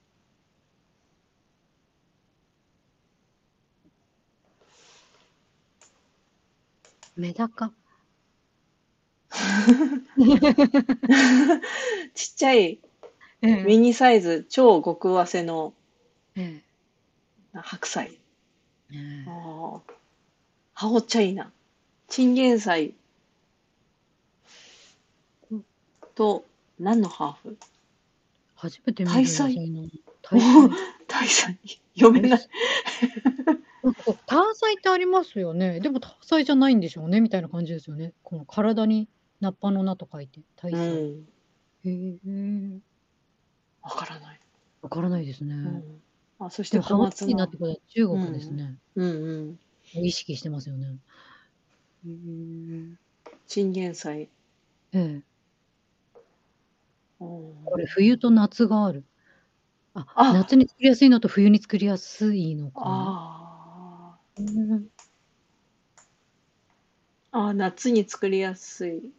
[7.14, 7.72] メダカ。
[12.14, 12.80] ちっちゃい
[13.42, 15.72] ええミニサイズ超極わせの
[16.34, 16.64] え
[17.52, 18.23] 白菜。
[18.94, 19.80] ええあ
[20.74, 21.50] ハオチャイナ。
[22.08, 22.94] チンゲン菜
[26.14, 26.44] と
[26.78, 27.48] 何のハー。
[27.48, 27.58] フ
[28.54, 29.88] 初めて見る大菜そんなの
[30.22, 30.70] 大菜。
[31.08, 31.58] 大菜
[31.96, 32.48] 読めない。
[33.82, 34.54] なんかこうター。
[34.54, 35.80] サイってありますよね。
[35.80, 36.12] でもター。
[36.22, 38.12] サイじゃないんでしょうねみたいな感じですよね。
[38.22, 39.08] この体に
[39.40, 40.86] ナッパの名と書いてタイうサイ。
[40.88, 41.26] ん。
[41.84, 42.80] へえ。
[43.82, 44.40] わからない。
[44.82, 45.54] わからないですね。
[45.54, 46.02] うん、
[46.38, 47.50] あ、そしでて小松菜っ。
[47.50, 48.76] てことは中国ですね。
[48.96, 49.58] うんうん。
[49.94, 50.98] 意識してますよね。
[52.06, 52.96] へえ。
[53.46, 54.28] チンゲン菜。
[54.92, 55.22] ええ。
[57.20, 59.04] うんこれ冬と夏がある。
[59.94, 63.12] あ、あ夏に作りやすいのと冬に作りやすいのかな。
[63.12, 64.88] あうん
[67.32, 67.48] あ。
[67.48, 69.12] あ、夏に作りやすい。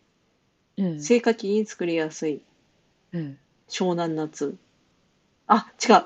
[0.78, 2.42] ええ生花期に作りやすい。
[3.14, 4.58] え湘南夏。
[5.48, 6.06] あ、違う。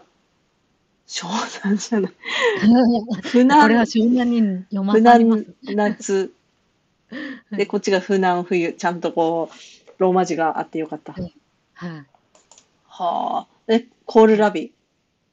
[1.09, 1.27] 湘
[1.63, 2.11] 南じゃない。
[3.33, 5.45] これは湘南に読まされます。
[5.65, 6.33] 船夏。
[7.51, 8.73] で、こっちが船南冬。
[8.73, 11.13] ちゃんとこう、ローマ字があってよかった。
[11.13, 11.33] はい
[11.73, 13.47] はあ。
[13.65, 14.71] で、コールラビ。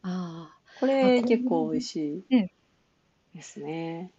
[0.02, 0.56] ああ。
[0.80, 2.50] こあれ結構美味しいええ
[3.34, 4.10] ですね。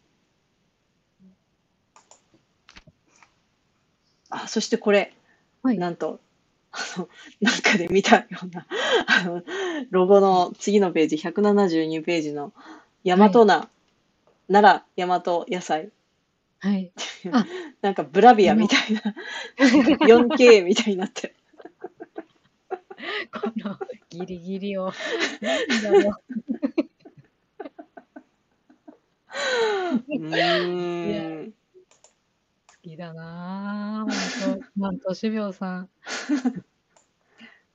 [4.30, 5.14] あ、そしてこれ、
[5.64, 6.20] はいなんと、
[6.72, 7.10] あの、
[7.42, 8.68] なんかで見たような、
[9.08, 9.42] あの、
[9.90, 12.54] ロゴの次のページ、172ページの、
[13.04, 13.70] 大和菜、
[14.52, 15.92] 奈良大和野菜、
[16.60, 16.92] はい。
[17.82, 19.02] なんかブラビアみたいな、
[20.08, 21.36] 4K みたいになってる。
[23.32, 23.78] この
[24.10, 24.88] ギリギリを。
[24.88, 24.92] う。
[30.18, 31.52] ん。
[31.52, 31.54] 好
[32.82, 34.48] きだなぁ。
[34.48, 35.90] ほんと、なんと、種苗さん。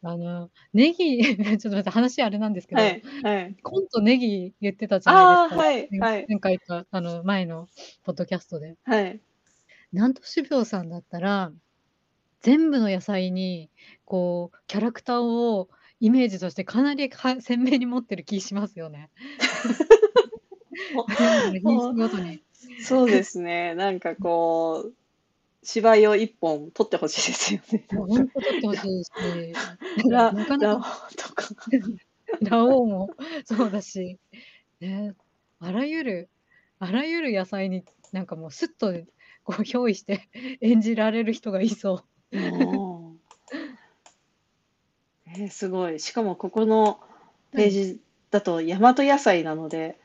[0.05, 3.57] あの、ネギ、 ちょっと待って、話あれなんですけど、はい、はい。
[3.62, 5.65] コントネギ言ってたじゃないですか。
[5.65, 7.69] はいはい前回か、あの、前の
[8.03, 8.77] ポッドキャストで。
[8.85, 9.21] はい。
[9.93, 11.53] なんと種苗さんだったら、
[12.41, 13.71] 全部の野菜に、
[14.05, 15.69] こう、キャラクターを
[16.01, 19.11] イメージとしてかなりか鮮明に持ってる気しますよね。
[21.17, 22.43] 全部の品種ごとに。
[22.81, 23.75] そうですね。
[23.77, 24.93] なんかこう、
[25.62, 27.87] 芝居を一本取ってほしいですよね。
[27.90, 29.11] 本当取ってほしいし、
[30.09, 31.48] ラオかとか。
[32.40, 33.11] ラオウも
[33.44, 34.18] そうだし、
[34.81, 35.14] ね、
[35.61, 36.31] あらゆる、
[36.79, 38.92] あらゆる野菜になんかもうスッと
[39.44, 40.29] こう憑依して
[40.61, 42.05] 演じられる人がいそう。
[42.33, 43.12] えー
[45.48, 45.98] すごい。
[45.98, 47.01] しかもここの
[47.53, 49.98] ページだと大和野菜なので、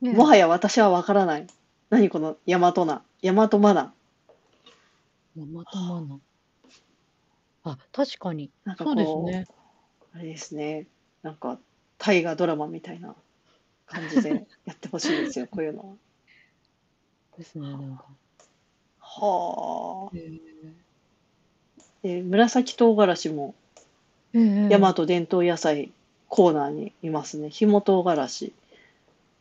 [0.00, 1.46] ねもはや私はわからない。
[1.90, 3.02] 何この大和菜。
[3.22, 3.94] 大和マナ。
[5.36, 6.20] ヤマトマナ。
[7.64, 8.50] あ、確かに。
[8.64, 9.46] なんかそうですこう、ね。
[10.14, 10.86] あれですね。
[11.22, 11.58] なんか
[11.98, 13.14] 大河ドラマみたいな
[13.86, 15.94] 感じで やってほしいですよ、こういうのは。
[17.38, 18.04] ですね、なんか。
[19.00, 20.16] はあ。
[20.16, 20.40] へー
[22.02, 23.54] で、紫唐辛子も
[24.34, 25.92] ええ大和伝統野菜
[26.28, 27.48] コーナーにいますね。
[27.48, 28.52] ひも唐辛子、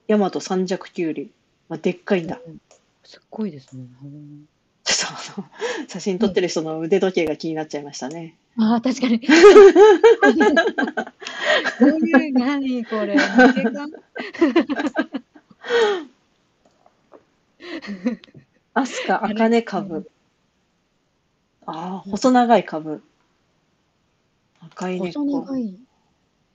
[0.07, 1.31] 大和三尺きゅうり。
[1.69, 2.39] まあ、でっかいんだ。
[3.03, 3.87] すっごいですね。
[4.03, 4.47] うん
[5.01, 5.43] と
[5.87, 8.35] 写真撮ってる人の腕時計が気になっちゃいましたね。
[8.57, 9.19] ああ、確かに。
[9.19, 9.25] こ
[11.81, 13.15] ういう、何これ。
[18.73, 20.09] アスカ、アカネ株。
[21.65, 23.03] ああ、細長い株。
[24.59, 25.45] 赤い根っ細こ。
[25.45, 25.75] 長い。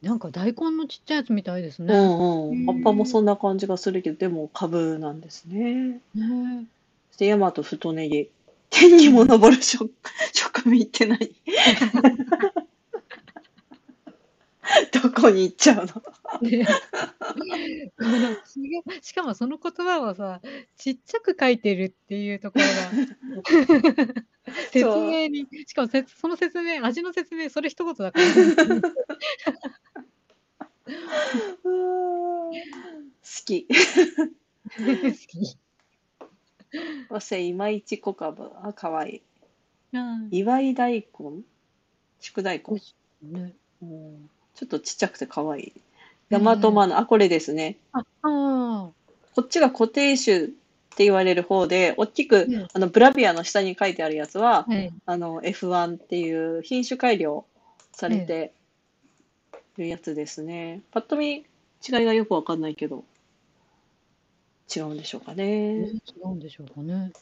[0.02, 1.94] なんか大根のちっちゃいやつみたいですうね。
[1.94, 2.66] んうん。
[2.66, 6.00] 葉っぱもそんな感じがするけど、でも株なんですね。
[6.14, 6.66] ね
[7.10, 8.30] そして大和太ネギ。
[8.78, 9.90] 天にも昇る食
[10.32, 11.18] 食味って何
[14.92, 16.02] どこに行っちゃうの？
[19.02, 20.40] しかもその言葉をさ、
[20.76, 22.96] ちっちゃく書いてるっていうところが
[24.70, 25.00] 説。
[25.00, 28.24] 明にしかもせその説明、味の説明、それ一言だから。
[33.22, 33.66] 好き。
[33.68, 33.74] 好
[35.28, 35.58] き。
[37.08, 38.50] わせいまいち小かぶ。
[38.62, 39.96] あ、かわいい。
[39.96, 40.28] うん。
[40.30, 41.42] 祝い大根？
[42.20, 42.80] 祝大根。
[44.54, 45.72] ちょっとちっちゃくてかわいい。
[46.30, 47.76] え大和えマナ、あ、これですね。
[47.92, 48.90] あ、あ
[49.34, 50.48] こっちが固定種っ
[50.96, 54.92] て言われる方で、大きく、ねあの、ブラビアの下に書いてあるやつはあ、、はい。
[55.04, 57.44] あの、F1 っていう品種改良
[57.92, 58.52] されて
[59.76, 60.80] るやつですね。
[60.90, 61.44] パッと見、違い
[62.04, 63.04] がよくわかんないけど、
[64.74, 65.86] 違うんでしょうかえね。
[65.86, 65.90] 違
[66.24, 67.12] うんでしょうかね。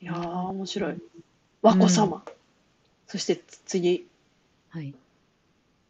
[0.00, 0.96] いやー、面白い。
[1.62, 2.22] 和子様。
[3.06, 4.06] そしてつ次、
[4.70, 4.94] はい。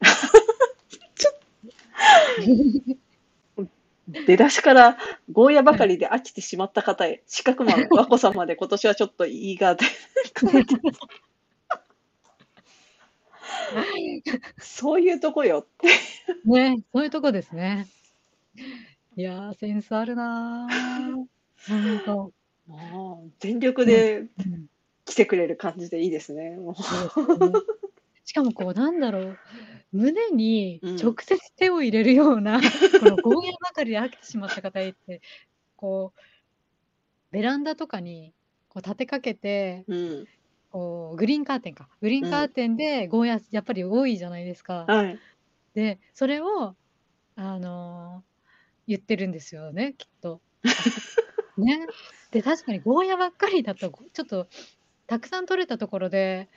[4.26, 4.98] 出だしから
[5.30, 9.84] ゴーヤばかりで飽きてしまった方へ、四角マン、 和子様で今年はちょっといいがで、
[14.58, 15.88] そういうとこよって。
[16.44, 17.88] ね、そういうとこですね。
[19.20, 20.66] いやー、センスあるな
[22.66, 24.66] もう 全力でうん、
[25.04, 26.56] 来てくれる感じでいいですね。
[26.56, 27.60] もうそうですね。
[28.24, 29.38] しかもこう、なんだろう、
[29.92, 35.20] 胸にうん直接手を入れるような、このゴーヤばかりで飽きてしまった方へって、
[35.76, 36.20] こう、
[37.30, 38.32] ベランダとかに
[38.70, 40.26] こう立てかけて、うん。
[40.70, 44.86] こうグリーンカーテンか、グリーンカーテンでゴーヤやっぱり多いじゃないですか。
[44.88, 45.18] はい。
[45.74, 46.74] で、それを、
[47.36, 48.29] あのー
[48.90, 50.40] 言ってるんですよね、きっと。
[51.56, 51.86] ね。
[52.32, 54.48] で、確かにゴーヤばっかりだと、ちょっと
[55.06, 56.48] たくさん取れたところで、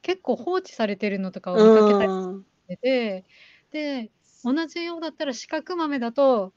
[0.00, 2.42] 結構放置されてるのとかを見かけたりうん。
[2.42, 3.24] してて、
[3.70, 4.10] で、
[4.44, 6.54] 同じようだったら四角豆だと、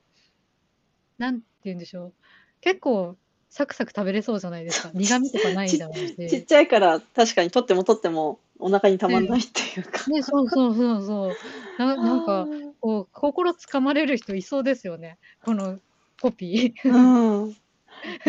[1.18, 2.14] なんて言うんでしょう。
[2.62, 3.18] 結構
[3.49, 4.91] サクサク食べれそうじゃないですか。
[4.95, 6.16] 苦味とかないだろうし。
[6.16, 10.09] ちっちゃいから確かに取っても取ってもお腹にたまんないっていうか。
[10.09, 11.36] ね、そうそうそうそう。
[11.78, 12.47] ななんか、
[12.82, 15.19] こう、心つかまれる人いそうですよね。
[15.43, 15.79] この
[16.21, 16.89] コピー。
[16.89, 17.55] うん。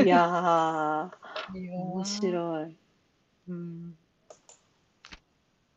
[0.05, 1.11] いや
[1.55, 2.07] 面い。
[2.07, 2.77] 白い。
[3.49, 3.97] うん。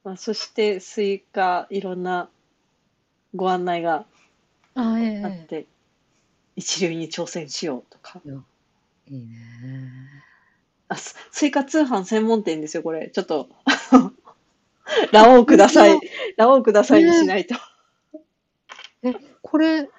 [0.04, 2.30] まあ、そしてスイカ、いろんな
[3.36, 4.06] ご案内が
[4.76, 5.68] あ、ええあって、
[6.56, 8.22] 一流に挑戦しようとか。
[9.08, 10.26] いいね。
[10.88, 13.10] あ、ススイカ通販専門店ですよ、これ。
[13.10, 13.50] ちょっと、
[15.12, 16.00] ラオウください。
[16.38, 17.56] ラオウくださいにしないと。
[19.42, 19.90] これ、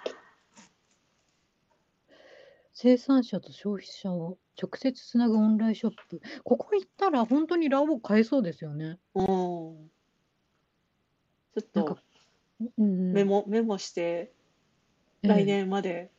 [2.73, 6.21] 生産者と消費者を直接つなぐオンラインショップ。
[6.45, 8.99] ここ行ったら本当にラオウ買えそうですよね。
[9.15, 9.25] うん。
[9.25, 9.77] ちょ
[11.61, 12.03] っとなんか、
[12.61, 14.33] うんうんメモ、メモして、
[15.23, 16.11] ええ来年まで。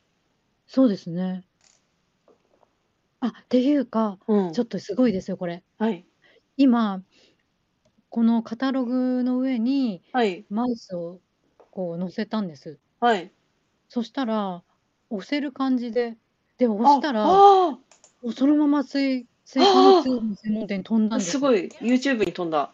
[0.66, 1.44] そうですね。
[3.20, 5.64] あ、っていうか、うんちょっとすごいですよ、これ。
[5.78, 6.06] はい。
[6.56, 7.02] 今、
[8.08, 10.46] このカタログの上にはい。
[10.50, 11.20] マウスを
[11.78, 12.80] こう載せたんです。
[12.98, 13.30] はい。
[13.88, 14.64] そしたら、
[15.10, 16.16] 押せる感じで、
[16.58, 17.78] で、押したら、ああ
[18.34, 21.30] そのままスイスイカの通販専門店に飛んだんですよ。
[21.34, 21.68] すごい。
[21.80, 22.72] YouTube に飛んだ。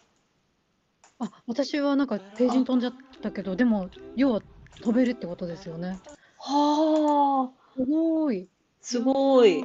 [1.18, 4.40] あ、私はなんかページに飛んじゃったけど、でも、要は
[4.80, 5.98] 飛べるってことですよね。
[6.38, 7.74] はあ。
[7.76, 8.48] すごい。
[8.80, 9.64] すごい。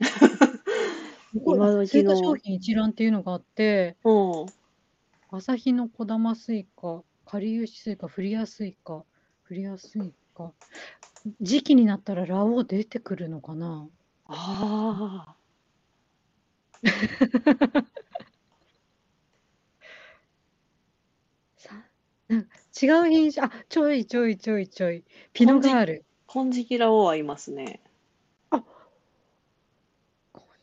[1.44, 4.46] こ今れ追時の加商品一覧っていうのがあって、うん。
[5.28, 9.04] 朝日の小玉スイカ、かりゆしスイカ、フリアスイカ、
[9.44, 10.50] フリアスイカ。
[11.40, 13.86] 時期になったらラオウ出てくるのかな
[14.26, 15.36] ああ。
[21.56, 21.70] さ
[22.26, 22.48] なんか
[22.82, 25.04] 違う品種、あ、ちょいちょいちょいちょい。
[25.32, 26.04] ピノガール。
[26.26, 27.80] 金色ラオウはいますね。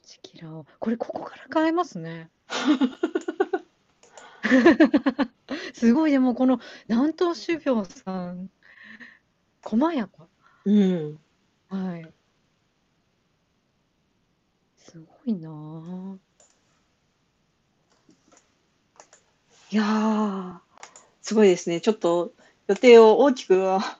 [0.03, 0.65] 金色ラオウ。
[0.80, 2.30] これここから買えますね。
[5.74, 8.50] すごい、でもこの南東種苗さん、
[9.64, 10.28] 細やか？
[10.66, 11.20] うん。
[11.70, 12.14] はい。
[14.78, 16.18] すごいなぁ。
[19.70, 20.60] いやー、
[21.22, 21.82] すごいですね。
[21.82, 22.34] ちょっと
[22.68, 24.00] 予定を大きくは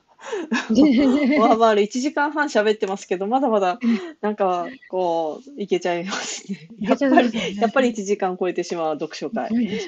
[0.70, 3.78] 上回る1時間半喋ってますけど、まだまだ
[4.20, 6.68] なんかこう、いけちゃいますね。
[6.78, 9.52] やっぱり、やっぱり1時間超えてしまう読書会。
[9.52, 9.80] ね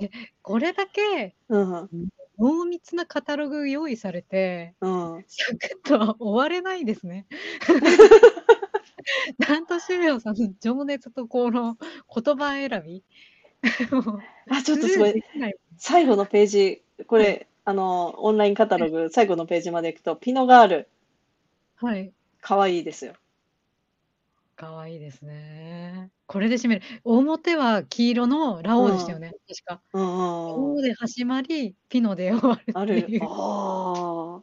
[0.00, 0.10] え
[0.42, 1.88] これだけうん。
[2.38, 5.24] 濃密なカタログ用意されて、うん。
[5.28, 7.26] サクッとは終われないですね。
[9.38, 11.76] なんとしめさんの情熱とこの
[12.14, 13.04] 言葉選び。
[14.48, 15.22] あ、ちょっとすごい
[15.78, 20.88] 最後のページ、これ、あの、オンラインカタログ、最後のページまで行くと、ピノガール、
[21.76, 22.12] はい。
[22.40, 23.14] かわいいですよ。
[24.56, 26.10] 可愛いですね。
[26.26, 26.82] これで締める。
[27.04, 29.82] 表は黄色のラオウでしたよね、確か。
[29.92, 30.72] うんラうんうん。
[30.72, 33.16] オウで始まり、ピノで終わるあてい。
[33.18, 33.20] う。
[33.24, 34.42] あ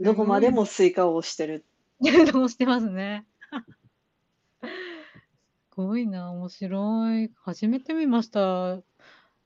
[0.00, 1.64] どこまでもスイカを推してる。
[2.32, 3.26] 推してますね。
[5.72, 7.30] すごいな、面白い。
[7.36, 8.82] 初めて見ました。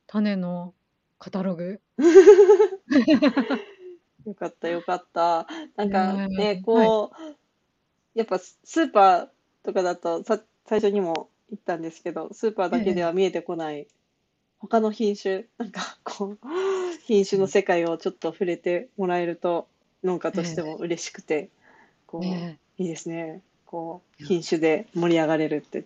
[0.07, 0.75] 種の
[1.23, 1.81] カタログ？
[4.27, 5.47] よかったよかった。
[5.77, 9.29] なんかねね、こう、やっぱスーパー
[9.63, 13.87] とかだとさ、最初にも言ったんですけど、スーパーだけでは見えてこない
[14.59, 16.39] 他の品種、なんかこう、
[17.05, 19.69] 品種の世界をちょっと触れてもらえると、
[20.03, 21.51] 農家としても嬉しくて、
[22.09, 23.43] こう、ねいいですね。
[23.65, 25.85] こう、品種で盛り上がれるって。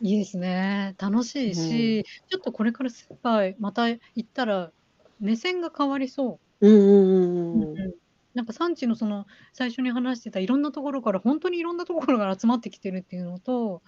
[0.00, 0.94] いいですね。
[0.98, 4.72] 楽しいし、ちょっとこれからスーパーまた行ったら
[5.18, 6.40] 目線が変わりそう。
[6.60, 7.80] うんうんうんうん。
[7.84, 7.94] うん
[8.34, 9.24] なんか産地のその
[9.54, 13.82] 最初に話してたいろんなところから本当にいろんなところから集まってきてるっていうのと、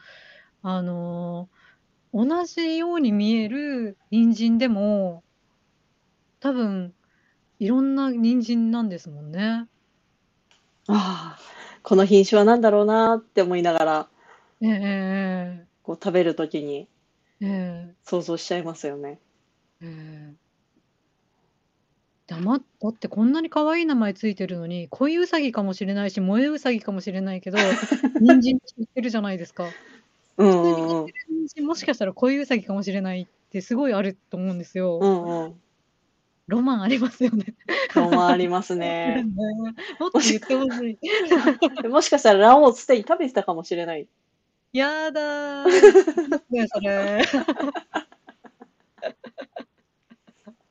[0.62, 1.58] あのー
[2.14, 5.24] 同じように見える人参でも
[6.40, 6.96] 多分
[7.60, 9.68] いろんな人参なんですもんね。
[10.88, 11.40] ああ、
[11.82, 14.08] この品種は何だろうなって思いながら、
[14.60, 16.86] ええこう食べるときに
[17.40, 19.18] ええ想像しちゃいますよね。
[19.80, 20.34] ええ
[22.26, 27.56] 黙っだってこんなに可愛い名前ついてるのに恋うさぎかもしれないし萌えうさぎかもしれないけど
[28.20, 29.70] 人参って言ってるじゃないですか。
[30.36, 31.06] うんうんうん。
[31.30, 34.98] 人参もしかしたら恋うさぎかもしれないってすごいあると思うんですよ。
[35.00, 35.60] うんうん。
[36.48, 37.54] ロマンありますよね。
[37.94, 39.24] ロマンありますねね。
[39.98, 41.88] もっと言ってほしい。
[41.88, 44.06] もしかしたらラオウすでに食べてたかもしれない。
[44.72, 46.42] やだー。
[46.50, 47.22] ねそれ。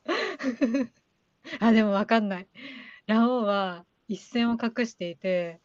[1.60, 2.48] あ、でもわかんない。
[3.08, 5.60] ラオウは一線を隠していて、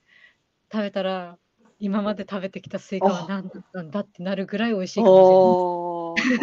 [0.70, 1.39] 食べたら
[1.78, 5.45] 今まで食べてきたスイカは何だったんだってなるぐらい美味しいかもしれない。
[5.45, 6.35] ごい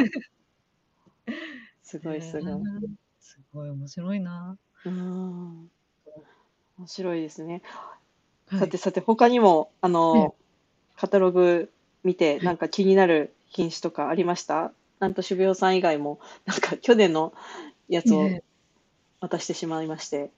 [1.81, 2.15] すごい。
[2.17, 4.57] えーすごい面白いな。
[4.85, 5.71] うん。
[6.77, 7.61] 面白いですね。
[8.47, 10.35] はいさてさて、他にも、あの、
[10.95, 11.71] カタログ
[12.03, 14.71] 見て、なんか気になる品種とかありました？
[14.99, 17.33] なんと種苗さん以外も、なんか去年の
[17.87, 18.43] やつをね
[19.21, 20.31] 渡してしまいまして。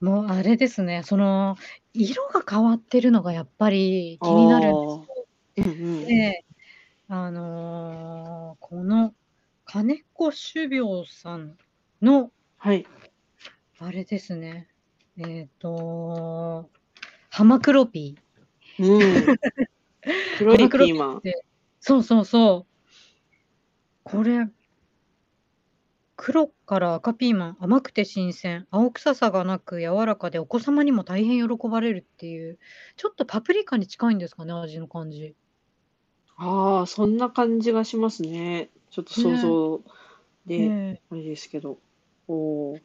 [0.00, 1.56] もうあれですね、その
[1.94, 5.26] 色が変わってるのがやっぱり気になるんですよ。
[5.56, 6.06] うんうん。
[6.06, 6.44] で、
[7.08, 9.14] あのーこの
[9.64, 11.56] 金子種苗さん
[12.02, 12.86] のはい。
[13.78, 14.68] あれですね、
[15.18, 16.70] えっ、と、
[17.30, 18.84] ハマクロピー。
[18.84, 19.36] うん。
[20.38, 21.22] 黒いピーマン。
[21.80, 22.76] そうそうそう。
[24.04, 24.48] これ、
[26.16, 32.58] 黒から赤ピーマン、甘くて新鮮、青臭さがなく柔らかでお子様にも大変喜ばれるっていう、
[32.96, 35.34] ちょっとパプリカに近いんですかね、味の感じ。
[36.36, 38.70] ああ、そんな感じがしますね。
[38.90, 39.80] ちょっと想像
[40.46, 41.78] で、ねあれですけど。
[42.28, 42.82] おーい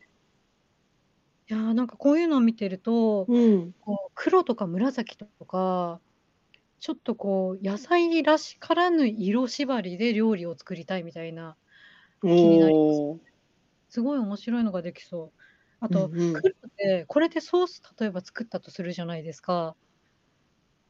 [1.54, 3.74] やーなんかこういうのを見てると、うん。
[3.82, 6.00] こう黒とか紫とか、
[6.82, 11.56] ちょっとこう野菜らしからぬ色縛りで料理を作りたいみたいな、
[12.24, 13.22] になります
[13.90, 15.40] すごい面白いのができそう。
[15.80, 19.76] あと、うんうん黒で、これでソース例えば作ったとするじゃないですか。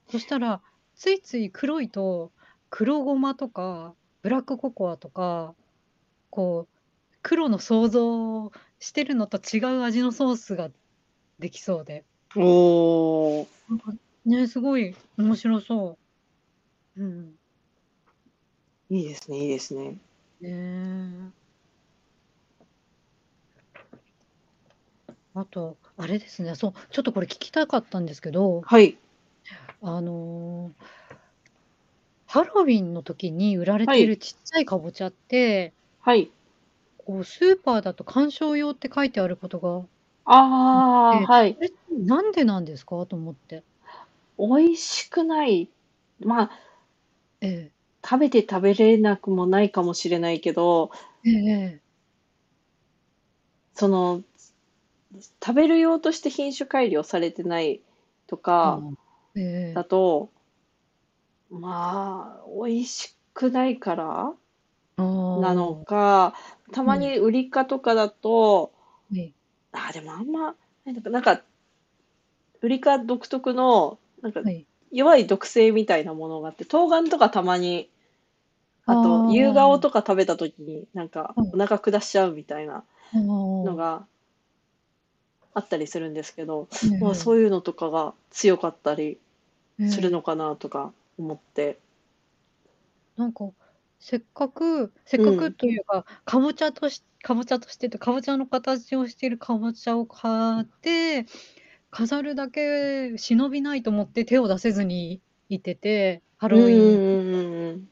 [0.09, 0.61] そしたら、
[0.95, 2.31] ついつい黒いと、
[2.69, 5.55] 黒ごまとか、ブラックココアとか、
[6.29, 6.77] こう、
[7.23, 10.69] 黒の想像してるのと違う味のソースが
[11.39, 12.05] できそうで。
[12.35, 13.47] おー
[14.25, 15.99] ね、すごい面白そ
[16.97, 17.03] う。
[17.03, 17.35] うん。
[18.91, 19.97] いいですね、いいですね。
[20.41, 21.31] ねえ
[25.33, 28.97] あと、あれですね、そう、ちょっとこれ聞きたかったんですけど、はい。
[29.81, 30.91] あのー
[32.25, 36.31] ハロウィンの時に売られてはいいるちっちゃいかぼちゃって、はい。
[36.97, 39.89] こうスーパーだと観賞用って書いてあることが、
[40.25, 40.37] あ
[41.17, 41.57] あ、えはい。
[41.57, 43.05] これなんでなんですか？
[43.05, 43.63] と思って。
[44.41, 45.69] 美味しくない。
[46.19, 46.51] まあ、
[47.41, 47.71] え
[48.03, 50.91] 食べて食べれなくもないかもしれないけど、
[51.23, 51.81] え、ええ、
[53.73, 54.23] その、
[55.43, 57.81] 食べる用として品種改良されてない
[58.27, 58.81] とか
[59.35, 60.29] ええ、だと、
[61.51, 64.33] まあ、美味しくないから
[64.97, 66.33] なのか、
[66.71, 68.71] たまに売りかとかだと、
[69.11, 69.33] はい
[69.73, 71.41] あー、でもあんま、なんか、なんか
[72.61, 74.65] 売りか独特の、なんかはい。
[74.91, 77.89] 弱い毒性みたいなものがあって、冬瓜とかたまに、
[78.85, 79.33] ああと、ー。
[79.33, 84.05] 夕顔とか食べた時に、なんか、はいお腹下しちゃうみたいなのが
[85.53, 86.99] あったりするんですけど、うん。
[86.99, 89.17] まあ、そういうのとかが強かったり
[89.79, 89.89] うん。
[89.89, 91.79] するのかなとか思って。
[93.15, 93.49] なんか、
[93.99, 101.25] せっかく、せっかくというか、かぼちゃとし、かぼちゃとしてと、かぼちゃの形をしているかぼちゃを買って、
[101.91, 106.79] 飾るだけ忍びないと思って手を出せずにいてて、ハロウィン。
[106.79, 107.87] うんうんうん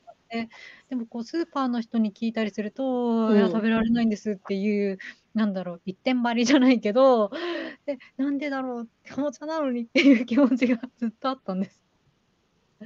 [0.90, 3.38] でもこうスーパーの人に聞いたりすると、うん。
[3.38, 5.00] いや食べられないんですっていう、
[5.34, 7.32] なんだろう、一点張りじゃないけど、
[7.88, 11.82] で、なんでだろう、かぼちゃなのにっていう気持ちがずっとあったんです。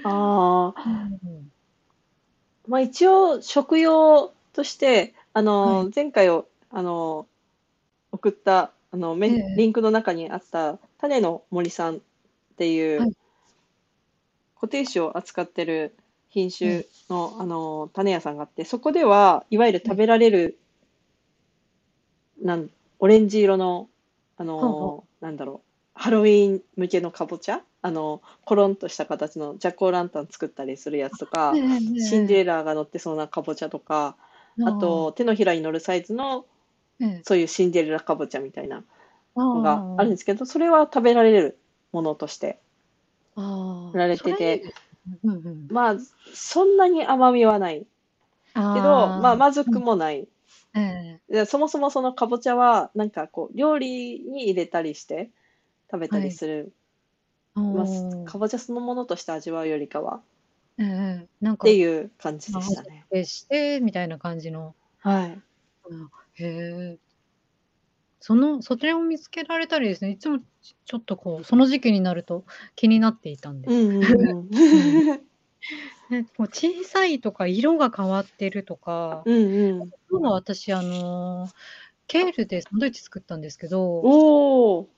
[0.04, 0.84] ああ、
[1.24, 1.52] うん
[2.68, 7.28] まあ一応食用として、あの、は前回を、あの、
[8.12, 9.58] 送った、あの、メええ。
[9.58, 12.00] リンクの中にあった種の森さんっ
[12.58, 13.14] ていう、はい。
[14.56, 15.96] 固定種を扱ってる
[16.30, 20.60] 品種の、あの、種屋さんがあって、そこでは、いわゆる食べられる、
[22.40, 22.70] なん、
[23.00, 23.90] オレンジ色の、
[24.38, 27.64] あほうなんだろう、ハロウィーン向けのかぼちゃ？
[27.82, 31.62] あの、コロンとした形のジャックオーランタン作ったりするやつとか、
[31.98, 34.18] シンデレラが乗ってそうなかぼちゃとか、
[34.64, 36.46] あと手のひらに乗るサイズの
[37.00, 38.84] ええそういうシンデレラかぼちゃみたいな
[39.36, 41.58] あのがあるんですけど、それは食べられる
[41.92, 42.60] ものとして
[43.36, 44.74] あ売られてて、
[45.24, 45.96] うんうん、まあ
[46.34, 47.86] そんなに甘みはない。
[48.56, 50.28] けど、まあまずくもない。
[50.76, 55.30] えでそもそもそのかぼちゃはなんかこう料理に入れたりして
[55.92, 56.74] 食べたりする、
[57.58, 60.22] えまあかぼちゃそのものとして味わうよりかは。
[60.78, 63.06] ええなんかっていう感じでしたね。
[63.12, 64.76] でしてみたいな感じの。
[65.00, 65.42] はい。
[66.36, 66.98] へえ
[68.20, 74.48] そのそちらを見つけられたりですねいつもちちょっとこうその時期になると気になっていたんです、うんうん
[75.10, 75.22] うん。
[76.10, 79.92] ね、こう小さいとか色が変わってるとか、うんうん。
[80.10, 81.54] 今日は私あのー
[82.08, 84.90] ケールでサンドイッチ作ったんですけどおお。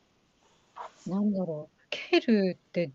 [1.08, 2.92] なんだろうケールって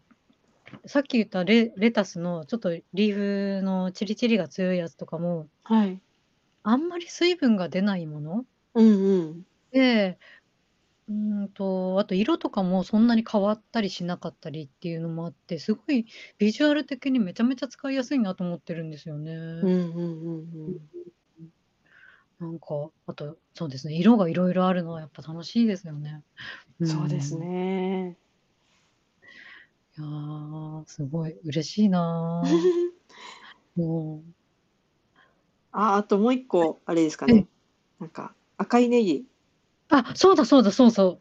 [0.85, 6.01] さっき言ったレレタスのちょっとリーフのチリチリが強いやつとかもはい。
[6.63, 8.47] あんまり水分が出ないもの？
[8.75, 9.47] うんうん。
[9.73, 10.19] で、
[11.09, 16.07] うーんと、あと色とかもそんなに変わったりしなかったりっていうのもあって、すごい
[16.39, 19.33] ビジュアル的にめちゃめちゃ使いやすいなと思ってるんですよね。
[19.33, 19.95] うんうん
[20.67, 20.91] うん
[22.39, 26.23] なんか、あと、そうですね、色がいろいろあるのはやっぱ楽しいですよね。
[26.81, 26.89] うん。
[26.89, 27.41] そうですん。
[27.41, 28.19] ね。
[29.99, 32.81] いやー、すごい嬉しいなー。
[33.77, 34.25] も
[35.73, 37.47] あ、あともう一個、あれですかええね。
[37.99, 39.17] なんか、赤いネギ。
[39.19, 39.25] う、
[39.89, 41.21] あ、そうだそうだ、そうそう。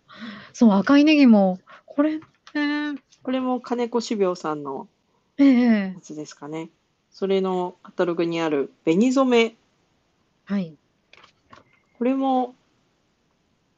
[0.54, 2.20] そう、赤いネギも、これ、
[2.56, 4.88] えー、これも金子種苗さんの
[5.38, 6.70] ええやつですかね。
[7.12, 9.56] それのカタログにある紅染め。
[10.46, 10.76] はい。
[11.98, 12.56] これも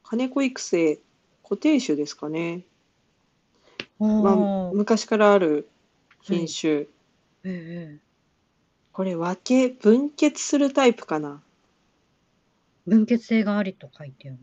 [0.03, 0.99] 金子育成
[1.43, 2.61] 固定種ですかね。
[3.99, 5.67] まあ、おー、昔からある
[6.21, 6.73] 品種。
[6.73, 6.87] え
[7.43, 7.99] え
[8.93, 11.41] これ分け、分結するタイプかな？
[12.85, 14.37] 分血性がありと書いてある。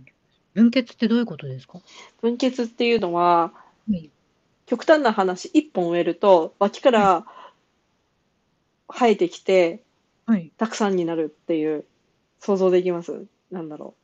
[0.55, 1.81] 分血ってどういうことですか？
[2.23, 3.53] 分結っていうのは、
[3.89, 4.11] はい。
[4.67, 7.25] 極端な話、一本植えると脇から
[8.91, 9.83] 生えてきて、
[10.27, 10.51] はい。
[10.57, 11.85] たくさんになるっていう、
[12.41, 13.27] 想像できます？
[13.51, 13.95] なんだろ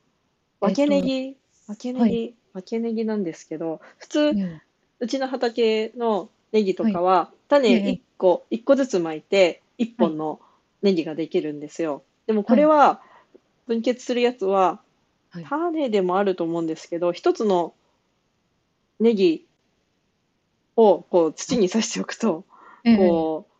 [0.60, 0.66] う。
[0.68, 1.36] えっと分けネギ、
[1.68, 4.60] 分けネギ、分けネギなんですけど、普通、え
[5.00, 10.40] うちの畑のネギとかは、種ええ1個、1個ずつ巻いて、1本の
[10.82, 12.04] ネギができるんですよ。
[12.26, 13.02] でもこれは、
[13.66, 14.80] 分結するやつは、
[15.30, 17.74] はい種でもあると思うんですけど、一つの
[19.00, 19.48] ネギ
[20.76, 22.44] をこう土に刺しておくと、
[22.84, 23.52] ええこう、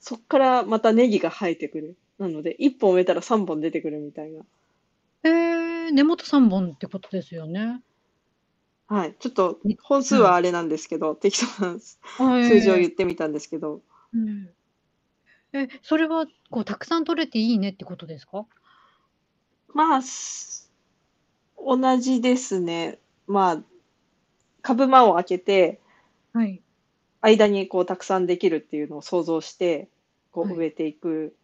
[0.00, 1.96] そっからまたネギが生えてくる。
[2.18, 4.42] なので、1本植えたら3本出てくるみたいな。
[5.24, 7.82] えー根元3本ってことですよね。
[8.86, 9.16] はい。
[9.18, 11.98] ちょっと本数はあれなんですけど、適当な数
[12.48, 13.82] 数字を言ってみたんですけど、
[14.14, 14.48] うん
[15.52, 18.46] え、それはこうたくさん取れていいねってことですか？
[19.74, 20.70] まあ、す
[21.58, 22.98] 同じですね。
[23.26, 23.62] まあ、
[24.62, 25.80] 株間を開けて、
[26.32, 26.62] はい。
[27.22, 29.88] 間にこうたくさんできるっていうのを想像して、
[30.32, 30.56] こうはい。
[30.56, 31.34] 植えていく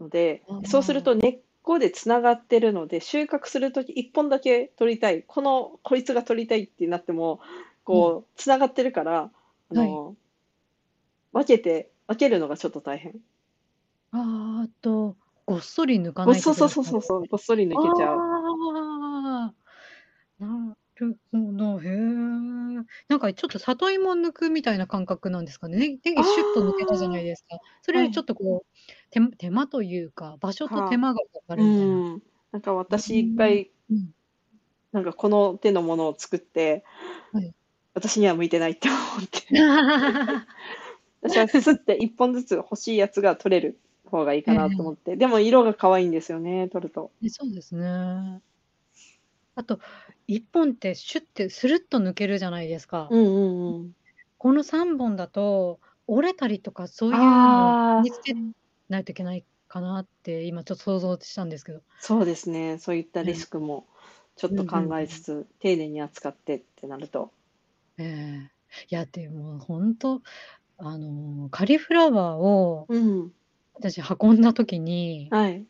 [0.00, 7.40] のでそうすると根っこでつながってるので、収穫するとき1本だけ取りたい、この、こいつが取りたいってなっても、
[7.84, 9.30] こう、つながってるから、
[9.70, 10.16] あの、
[11.32, 13.14] 分けて、分けるのがちょっと大変。
[14.12, 18.18] あーあと、ごっそり抜かないとごそうそうそうそう、ごっそり抜けちゃう。
[18.18, 19.54] あ
[20.40, 21.80] あ、なるほど。
[21.80, 21.90] へえ。
[23.08, 25.76] なんかちょっと里芋抜くみたいな感覚なんですかね。
[25.78, 27.58] ねネギシュッと抜けたじゃないですか。
[27.82, 28.66] それよりちょっとこう、
[29.10, 31.94] 手手間というか、場所と手間がかかるみたいな。
[31.94, 32.22] うん。
[32.52, 34.10] なんか私一回、うん。
[34.92, 36.84] なんかこの手のものを作って、
[37.32, 37.54] はい。
[37.92, 39.42] 私には向いてないって思って。
[41.22, 45.16] 私はスッて一本ずつ欲しいやつが取れる方がいいかなと思って。
[45.16, 47.10] でも色が可愛いんですよね、取ると。
[47.22, 48.40] えそうですね。
[49.54, 49.80] あと、
[50.28, 53.08] 1本ってシュッてスルッと抜けるじゃないですか。
[53.10, 53.92] うんうんうん。
[54.38, 58.34] この3本だと、折れたりとかそういうのをああ、身につけ
[58.88, 61.82] ないといけないかなって、今ちょっと想像したんですけど。
[62.00, 62.78] そうですね。
[62.78, 63.86] そういったリえスクも
[64.36, 67.32] ちょっとうんうんうん考えつつ、丁寧に扱ってってなると。
[67.98, 68.50] ええ
[68.90, 70.22] いや、でも本当、
[70.78, 73.32] あの、カリフラワーをうん。
[73.74, 75.64] 私運んだ時に、はい。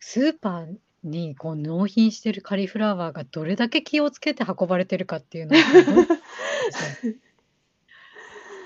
[0.00, 5.58] スーパーにこう納品してるカリフラワーがどれだけ気をつけて運ばれてるかっていうのを。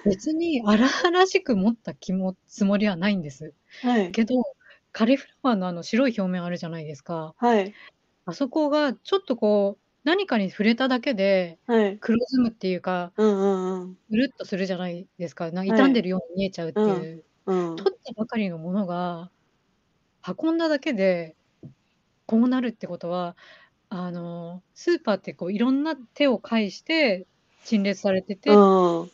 [0.05, 3.55] 別に荒々しく持った気もつもりはないんです。
[3.83, 4.11] はい。
[4.11, 4.43] けど、
[4.91, 7.35] カリフラワーのあの白い表面あるじゃないですか。
[7.37, 7.73] はい。
[8.25, 11.99] あそこがちょっとこう、何かに触れただけではい。
[11.99, 13.99] 黒ずむっていうか、うんうんうん。
[14.11, 15.51] うるっとするじゃないですか。
[15.51, 17.25] な傷んでるように見えちゃうっていう。
[17.47, 17.77] うん。
[17.77, 19.31] 取ったばかりのものが
[20.27, 21.37] 運んだだけで
[22.27, 23.37] こうなるってことは
[23.89, 27.27] あのスーパーってこういろんな手を介して
[27.65, 29.11] 陳列されてて、うん。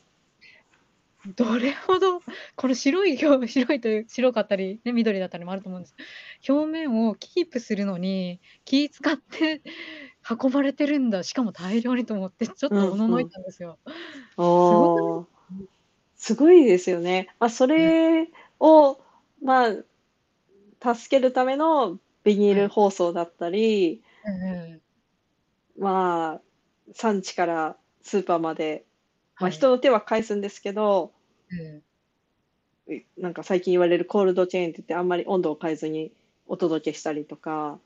[1.37, 2.23] どれほど
[2.57, 5.95] この白い表 白いという白かったり、ね、緑だったりもあると思うんです
[6.49, 9.61] 表面をキープするのに気使って
[10.31, 11.23] 運ばれてるんだ。
[11.23, 13.79] しかも大量にと思ってちょっとおののいたんですよ。
[14.37, 15.27] おー。
[16.17, 17.29] すごいですよね。
[17.39, 18.29] まあ、それ
[18.61, 18.99] を、
[19.43, 24.81] まあ、助けるためのビニール包装だったり、ええ
[25.79, 28.85] まあ、産地からスーパーまで、
[29.39, 29.53] まあ、はい。
[29.53, 31.13] 人の手は返すんですけど、
[31.53, 31.81] え
[33.17, 36.13] なんか最近言われるコールドチェーンって言ってあんまり温度を変えずに
[36.47, 37.79] お届けしたりとか、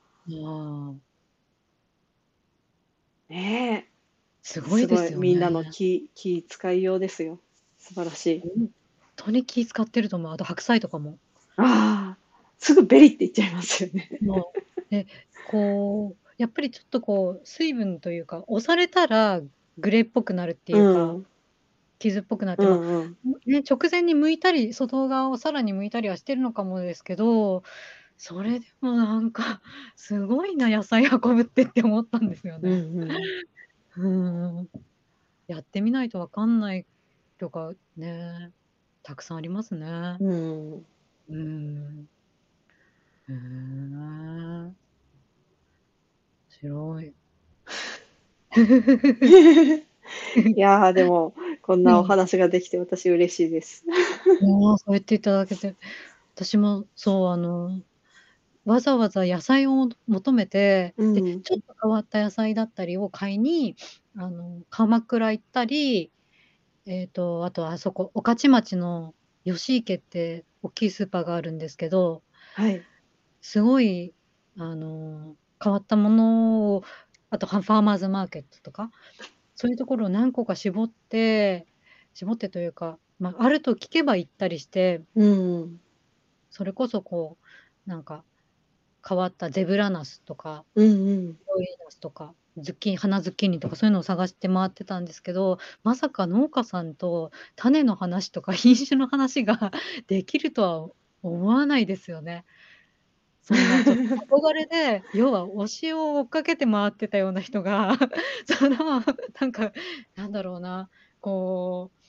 [3.33, 3.93] ねえ、
[4.43, 5.16] すごいですよね。
[5.16, 7.41] みんなの気、気遣いようですよ。
[7.78, 8.41] 素晴らしい。
[8.41, 8.70] 本
[9.16, 10.33] 当に気使ってると思う。
[10.33, 11.16] あと白菜とかも。
[11.57, 12.18] ああ、
[12.59, 14.18] すぐベリって言っちゃいますよね。
[14.20, 15.07] もうで
[15.49, 19.41] こうやっぱりちょっとこう水分というか押されたら
[19.78, 21.26] グレーっぽくなるっていうか、うん
[21.99, 23.16] 傷っぽくなって、まあうんうん。
[23.47, 27.62] ね、直前に剥いたり外側をさらに剥いたりはしてるのかもですけど
[28.25, 29.61] それでもなんか
[29.97, 33.16] すごいな野菜運ぶってって思ったんですようんね。
[33.97, 34.59] うん。
[34.61, 34.68] うん
[35.49, 36.87] やってみないとわかんない
[37.37, 38.53] とかね
[39.03, 40.18] たくさんありますね。
[40.20, 40.87] うん。
[41.31, 42.09] うん。
[43.29, 43.33] へ
[44.70, 44.73] え。
[46.49, 47.12] 白い。
[50.55, 53.85] いやー、でも、こんなお話ができて私嬉しいです。
[54.41, 55.75] もうそう言っていただけて、
[56.35, 57.83] 私もそう、あの、
[58.64, 63.76] わざわざ野菜を求めて、うんで、ちょっと変わった野菜だったりを買いに、
[64.16, 66.12] あの、鎌倉行ったり、
[66.86, 72.22] えっと、あとあそこ、御徒町の吉池って大きいスーパーがあるんですけど、
[72.54, 72.82] はい。
[73.40, 74.14] すごい、
[74.56, 76.84] あの、変わったものを、
[77.30, 78.90] あとファファーマーズマーケットとか、
[79.56, 81.66] そういうところを何個か絞って、
[82.14, 85.80] 絞ってというか、まあ、あると聞けば行ったりして、うん。
[86.50, 87.38] それこそこ
[87.86, 88.24] う、なんか、
[89.07, 91.26] 変わったゼブラナスとか、うんうん。
[91.46, 99.72] ロイナスとか、ズッキーニ、花ズッキーニとかそういうのを探して回ってたんですけど、まさか農家さんと種の話とか品種の話が
[100.07, 100.90] できるとは
[101.22, 102.44] 思わないですよね。
[103.42, 107.98] そんなちょっと憧れで、 要は推しを追っかけて回ってたような人が、
[108.46, 109.03] その、
[109.40, 109.72] なんか、
[110.14, 110.88] なんだろうな、
[111.20, 112.07] こう、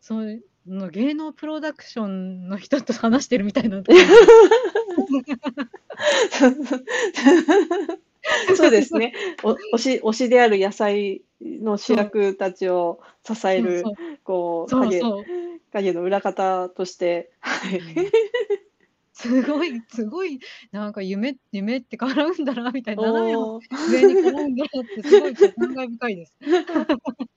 [0.00, 3.82] そういうの芸能プロダクションの人と話してるみたいな。
[8.56, 9.14] そうですね。
[9.42, 13.82] お推し、推しである野菜の主役たちを支える
[14.22, 15.02] こう、影。
[15.72, 17.80] 影の裏方として、はい。
[19.12, 20.38] すごい、すごい、
[20.70, 26.34] なんか夢、夢って絡むんだな、みたいな、斜めのおー上に絡むんだなって、すごい感慨深いです。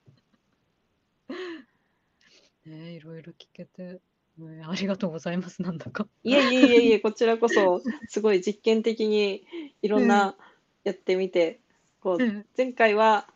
[2.66, 4.01] ねえ、いろいろ聞けて、
[4.38, 6.07] ねありがとうございます、なんだか。
[6.24, 9.43] いえいえいえいえ、 こちらこそ、すごい実験的に
[9.82, 10.36] いろんな
[10.84, 11.59] やってみて、
[12.01, 12.45] こう、うん。
[12.57, 13.28] 前回は、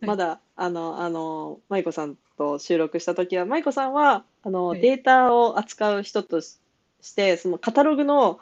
[0.00, 0.08] はい。
[0.08, 4.80] まだ、あの、あの、舞子さんと収録した時は、舞子さんは、あの、はい。
[4.80, 6.60] データを扱う人とし
[7.00, 8.40] して、そのカタログの、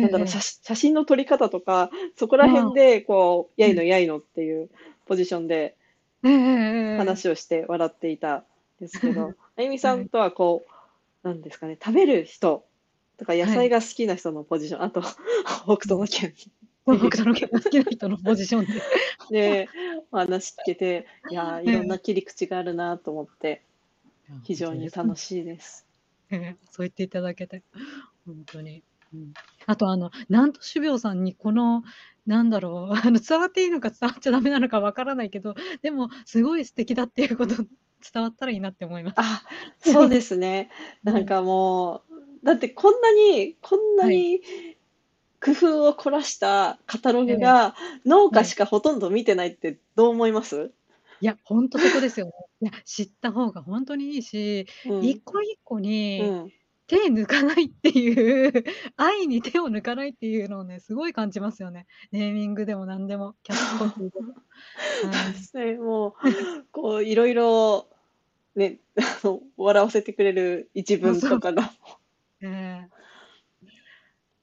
[0.00, 4.70] なんだろう、ええ写写真の撮り方とか、そこら辺で、こう、やいのやいのっていう
[5.06, 5.76] ポジションで
[6.96, 8.44] 話をして笑っていたん
[8.80, 10.64] ですけど、あゆみさんとはこ
[11.24, 12.64] う、なんですかね、食べる人
[13.18, 15.02] だから野菜が好きな人のポジション、あと、
[15.66, 16.32] 北斗の剣。
[16.84, 18.72] 北斗の剣が好きな人のポジションで。
[19.30, 19.68] で、
[20.12, 23.62] お話聞けて、いやー、いろんな切り口があるなと思って、
[24.44, 25.84] 非常に楽しいです。
[26.30, 27.62] ええそう言っていただけて、
[28.24, 28.84] 本当に。
[29.12, 29.32] うん、
[29.66, 31.82] あと、あの、南都種苗さんに、この、
[32.26, 37.54] なんだろう、 あの伝わっていいのか伝わっちゃダメなのかわからないけど、でも、すごい素敵だっていうこと、
[38.12, 39.16] 伝わったらいいなって思います。
[39.16, 39.42] あ、
[39.78, 40.70] そうですね。
[41.02, 42.04] なんかも
[42.42, 44.40] う、だってこんなに、こんなに
[45.40, 47.74] 工夫を凝らしたカタログが
[48.06, 50.72] 農家しかほとんど見てないってどう思います？
[51.20, 52.32] いや、本当そこですよね。
[52.60, 55.00] いや、知った方が本当にいいし、うん。
[55.00, 55.80] 一個一個
[56.16, 56.52] うにん。
[56.88, 58.64] 手抜かないっていう、
[58.96, 61.86] 愛に手を抜かないっていうのをね、すごい感じますよね。
[62.12, 64.32] ネーミングでも何でも、キャッチコピーでも。
[65.12, 66.12] はいね、もう、
[66.72, 67.88] こう、いろいろ、
[68.56, 71.72] ね、あの、笑わせてくれる一文とかが、
[72.40, 72.98] ええ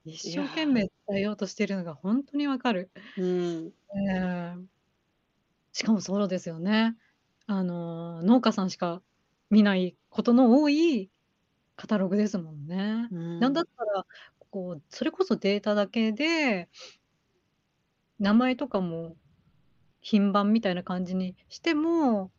[0.05, 2.91] 一生懸命伝えようとしてるのが本当にわかる。
[3.17, 3.73] うん。
[3.95, 4.75] ええ
[5.71, 6.95] しかもそうですよね。
[7.47, 9.01] あの、農家さんしか
[9.49, 11.09] 見ないことの多い
[11.75, 13.07] カタログですもんね。
[13.11, 14.05] うんなんだったら、
[14.51, 16.69] こう、それこそデータだけで、
[18.19, 19.15] 名前とかも
[20.01, 22.31] 品番みたいな感じにしても、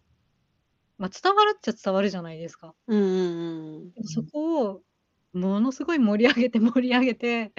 [0.99, 2.75] まあ、伝わるっちゃ伝わるじゃないですか。
[2.87, 4.05] うんうんうん。
[4.05, 4.83] そこを
[5.33, 7.53] ものすごい盛り上げて盛り上げて、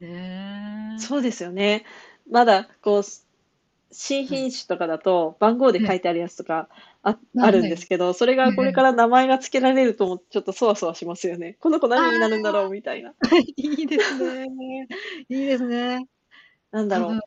[0.00, 0.98] ねえ。
[0.98, 1.84] そうですよね。
[2.30, 3.02] まだ、こう、
[3.92, 6.68] 新品種とかだと番号で書いてあるやつとか
[7.02, 11.56] あ、はいあるんですけど、それがこれから名前が付けられると、ちょっとそわそわしますよね。
[11.60, 13.12] この子何になるんだろうみたいな。
[13.56, 14.88] いいですね。
[15.28, 16.06] いいですね。
[16.70, 17.20] なんだろう。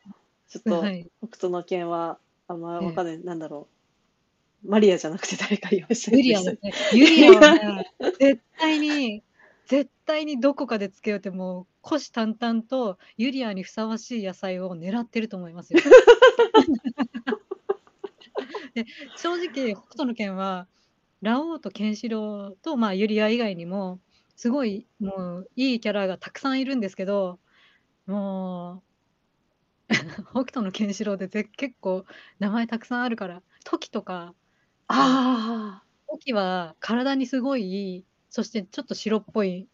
[0.48, 1.06] ちょっと、はい。
[1.22, 3.18] 北斗の拳は、あんまわかんない。
[3.22, 3.68] なんだろ
[4.64, 4.68] う。
[4.68, 6.72] マリアじゃなくて誰か言いましたユリアですね。
[6.94, 9.22] ユリアはね、絶対に、
[9.66, 15.80] 絶対にどこかでつけようってもう、虎視眈々とユリアにふさわしい野菜を狙ってると思いますよ。
[18.74, 20.68] で正直、北斗の拳は、
[21.22, 24.00] ラオウとケンシロウと、まあ、ユリア以外にも、
[24.36, 27.40] すごい、もう、いいキャラがたくさんいるんですけど、
[28.06, 28.84] もう、
[30.32, 32.04] 北斗のケンシロウでぜ結構
[32.38, 34.34] 名前たくさんあるから、トキとか、
[34.88, 39.68] あトキは体にすごいいい、そしてちょっと白っぽい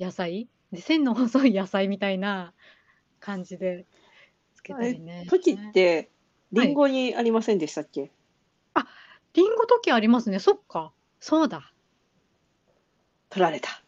[0.00, 2.54] 野菜、で線の細い野菜みたいな
[3.20, 3.86] 感じで
[4.60, 4.76] つけあ。
[4.76, 5.28] たりねえ、。
[5.28, 6.10] 時って、
[6.52, 8.10] リンゴにありませんでしたっけ、
[9.34, 10.40] リンゴトキありますね。
[10.40, 10.92] そっか。
[11.20, 11.72] そうだ。
[13.28, 13.84] 取られた。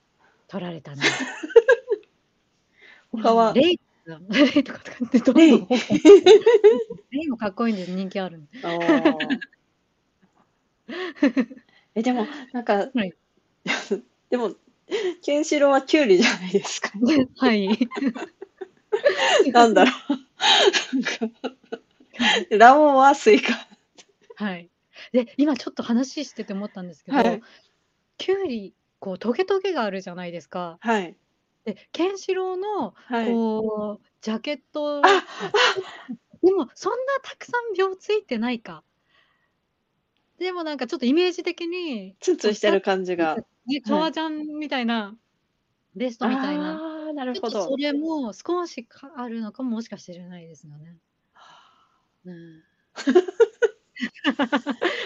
[0.46, 1.02] 取られたね。
[3.10, 5.66] 他は、レイだレイとかとかってどんどレイん。
[7.10, 8.40] レイもかっこいいんで人気ある
[11.94, 13.12] え、でも、なんか、はい
[14.30, 14.54] でも、
[15.22, 16.90] ケンシロウはキュウリじゃないですか。
[17.36, 17.68] はい。
[19.52, 19.94] なんだろう。
[22.50, 23.54] ラオウはスイカ。
[24.36, 24.68] はい。
[25.12, 27.42] で、今ちょっと話してて思ったんですけど、はい
[28.18, 30.78] キュウリ、こう、トゲトゲがあるじゃないですか。
[30.80, 31.16] はい。
[31.64, 33.26] で、ケンシロウの、はい。
[33.32, 35.02] こう、ジャケット、あ
[36.42, 38.84] でも、そんなたくさん鋲ついてないか。
[40.38, 43.36] でもなんかちょっとイメージ的に、ツンツンしてる感じが。
[43.66, 45.16] ね、革ジャンみたいな、
[45.96, 47.01] ベストみたいな。
[47.12, 47.76] なるほどそ。
[47.76, 50.96] れも少しかあるのかももしかしてないですよね。
[52.24, 52.62] うん、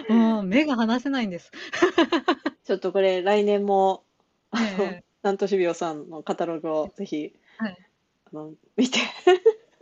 [0.15, 1.51] もう目が離せないんです。
[2.65, 4.05] ちょっとこれ、来年も、
[4.51, 7.77] あのええ南都種苗さんのカタログをぜひ、はい
[8.27, 8.99] あの見て。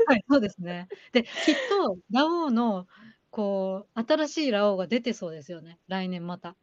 [0.07, 0.89] はい、そうですね。
[1.13, 1.31] で、きっ
[1.71, 2.87] と、ラオウの、
[3.31, 5.79] こう、新しいラオウが出てそうですよね。
[5.89, 6.57] 来年また。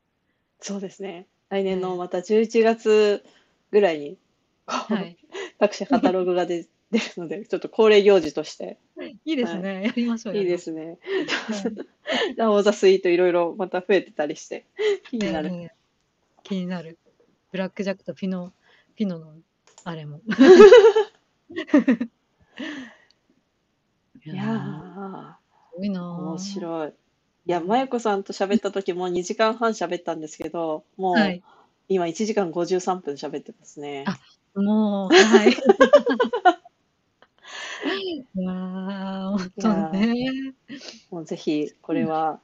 [0.59, 1.27] そうですね。
[1.49, 3.25] 来年のうんまた11月
[3.71, 4.17] ぐらいに、
[4.67, 5.17] はい。
[5.61, 8.79] 各社カタログが出出るので、ちょっと恒例行事として、
[9.25, 9.83] いいですね。
[9.85, 10.37] やりましょう。
[10.37, 10.97] いいでやすね。
[12.35, 14.65] ラオウザスイートいろいろまた増えてたりして、
[15.07, 15.51] 気うんになる。
[15.51, 15.75] ね
[16.41, 16.97] 気になる。
[17.51, 18.51] ブラックジャックとピノ、
[18.95, 19.35] ピノの、
[19.83, 20.19] あれも。
[24.25, 25.33] いやー、
[25.73, 26.89] すごいなぁ面白い。
[26.89, 26.93] い
[27.51, 31.43] や、まゆこさんと喋った時も2時間半喋ったんですけど、もうはい。
[31.87, 34.05] 今1時間53分喋ってますね。
[34.07, 34.17] あ
[34.55, 35.51] もう、はい。
[38.33, 40.53] いやー、本当ね。
[41.09, 42.39] もうぜひ、これは、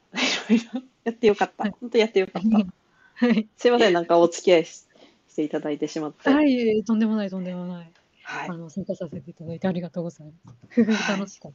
[0.49, 1.69] いろいろやってよかった。
[1.79, 3.27] 本当やってよかった。
[3.27, 3.47] はい。
[3.57, 4.87] すいません、なんかお付き合いし
[5.29, 6.29] していただいてしまって。
[6.29, 7.91] はい、とんでもない、とんでもない。
[8.23, 11.11] はいあの、参加させていただいてありがとうございます。
[11.11, 11.51] 楽しかっ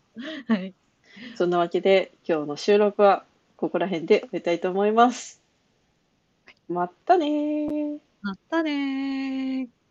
[0.49, 0.55] た。
[0.55, 0.75] はい。
[1.35, 3.25] そんなわけで、今日の収録は
[3.57, 5.43] ここら辺で終えたいと思います。
[6.69, 7.99] まったねー。
[8.23, 9.82] またねー。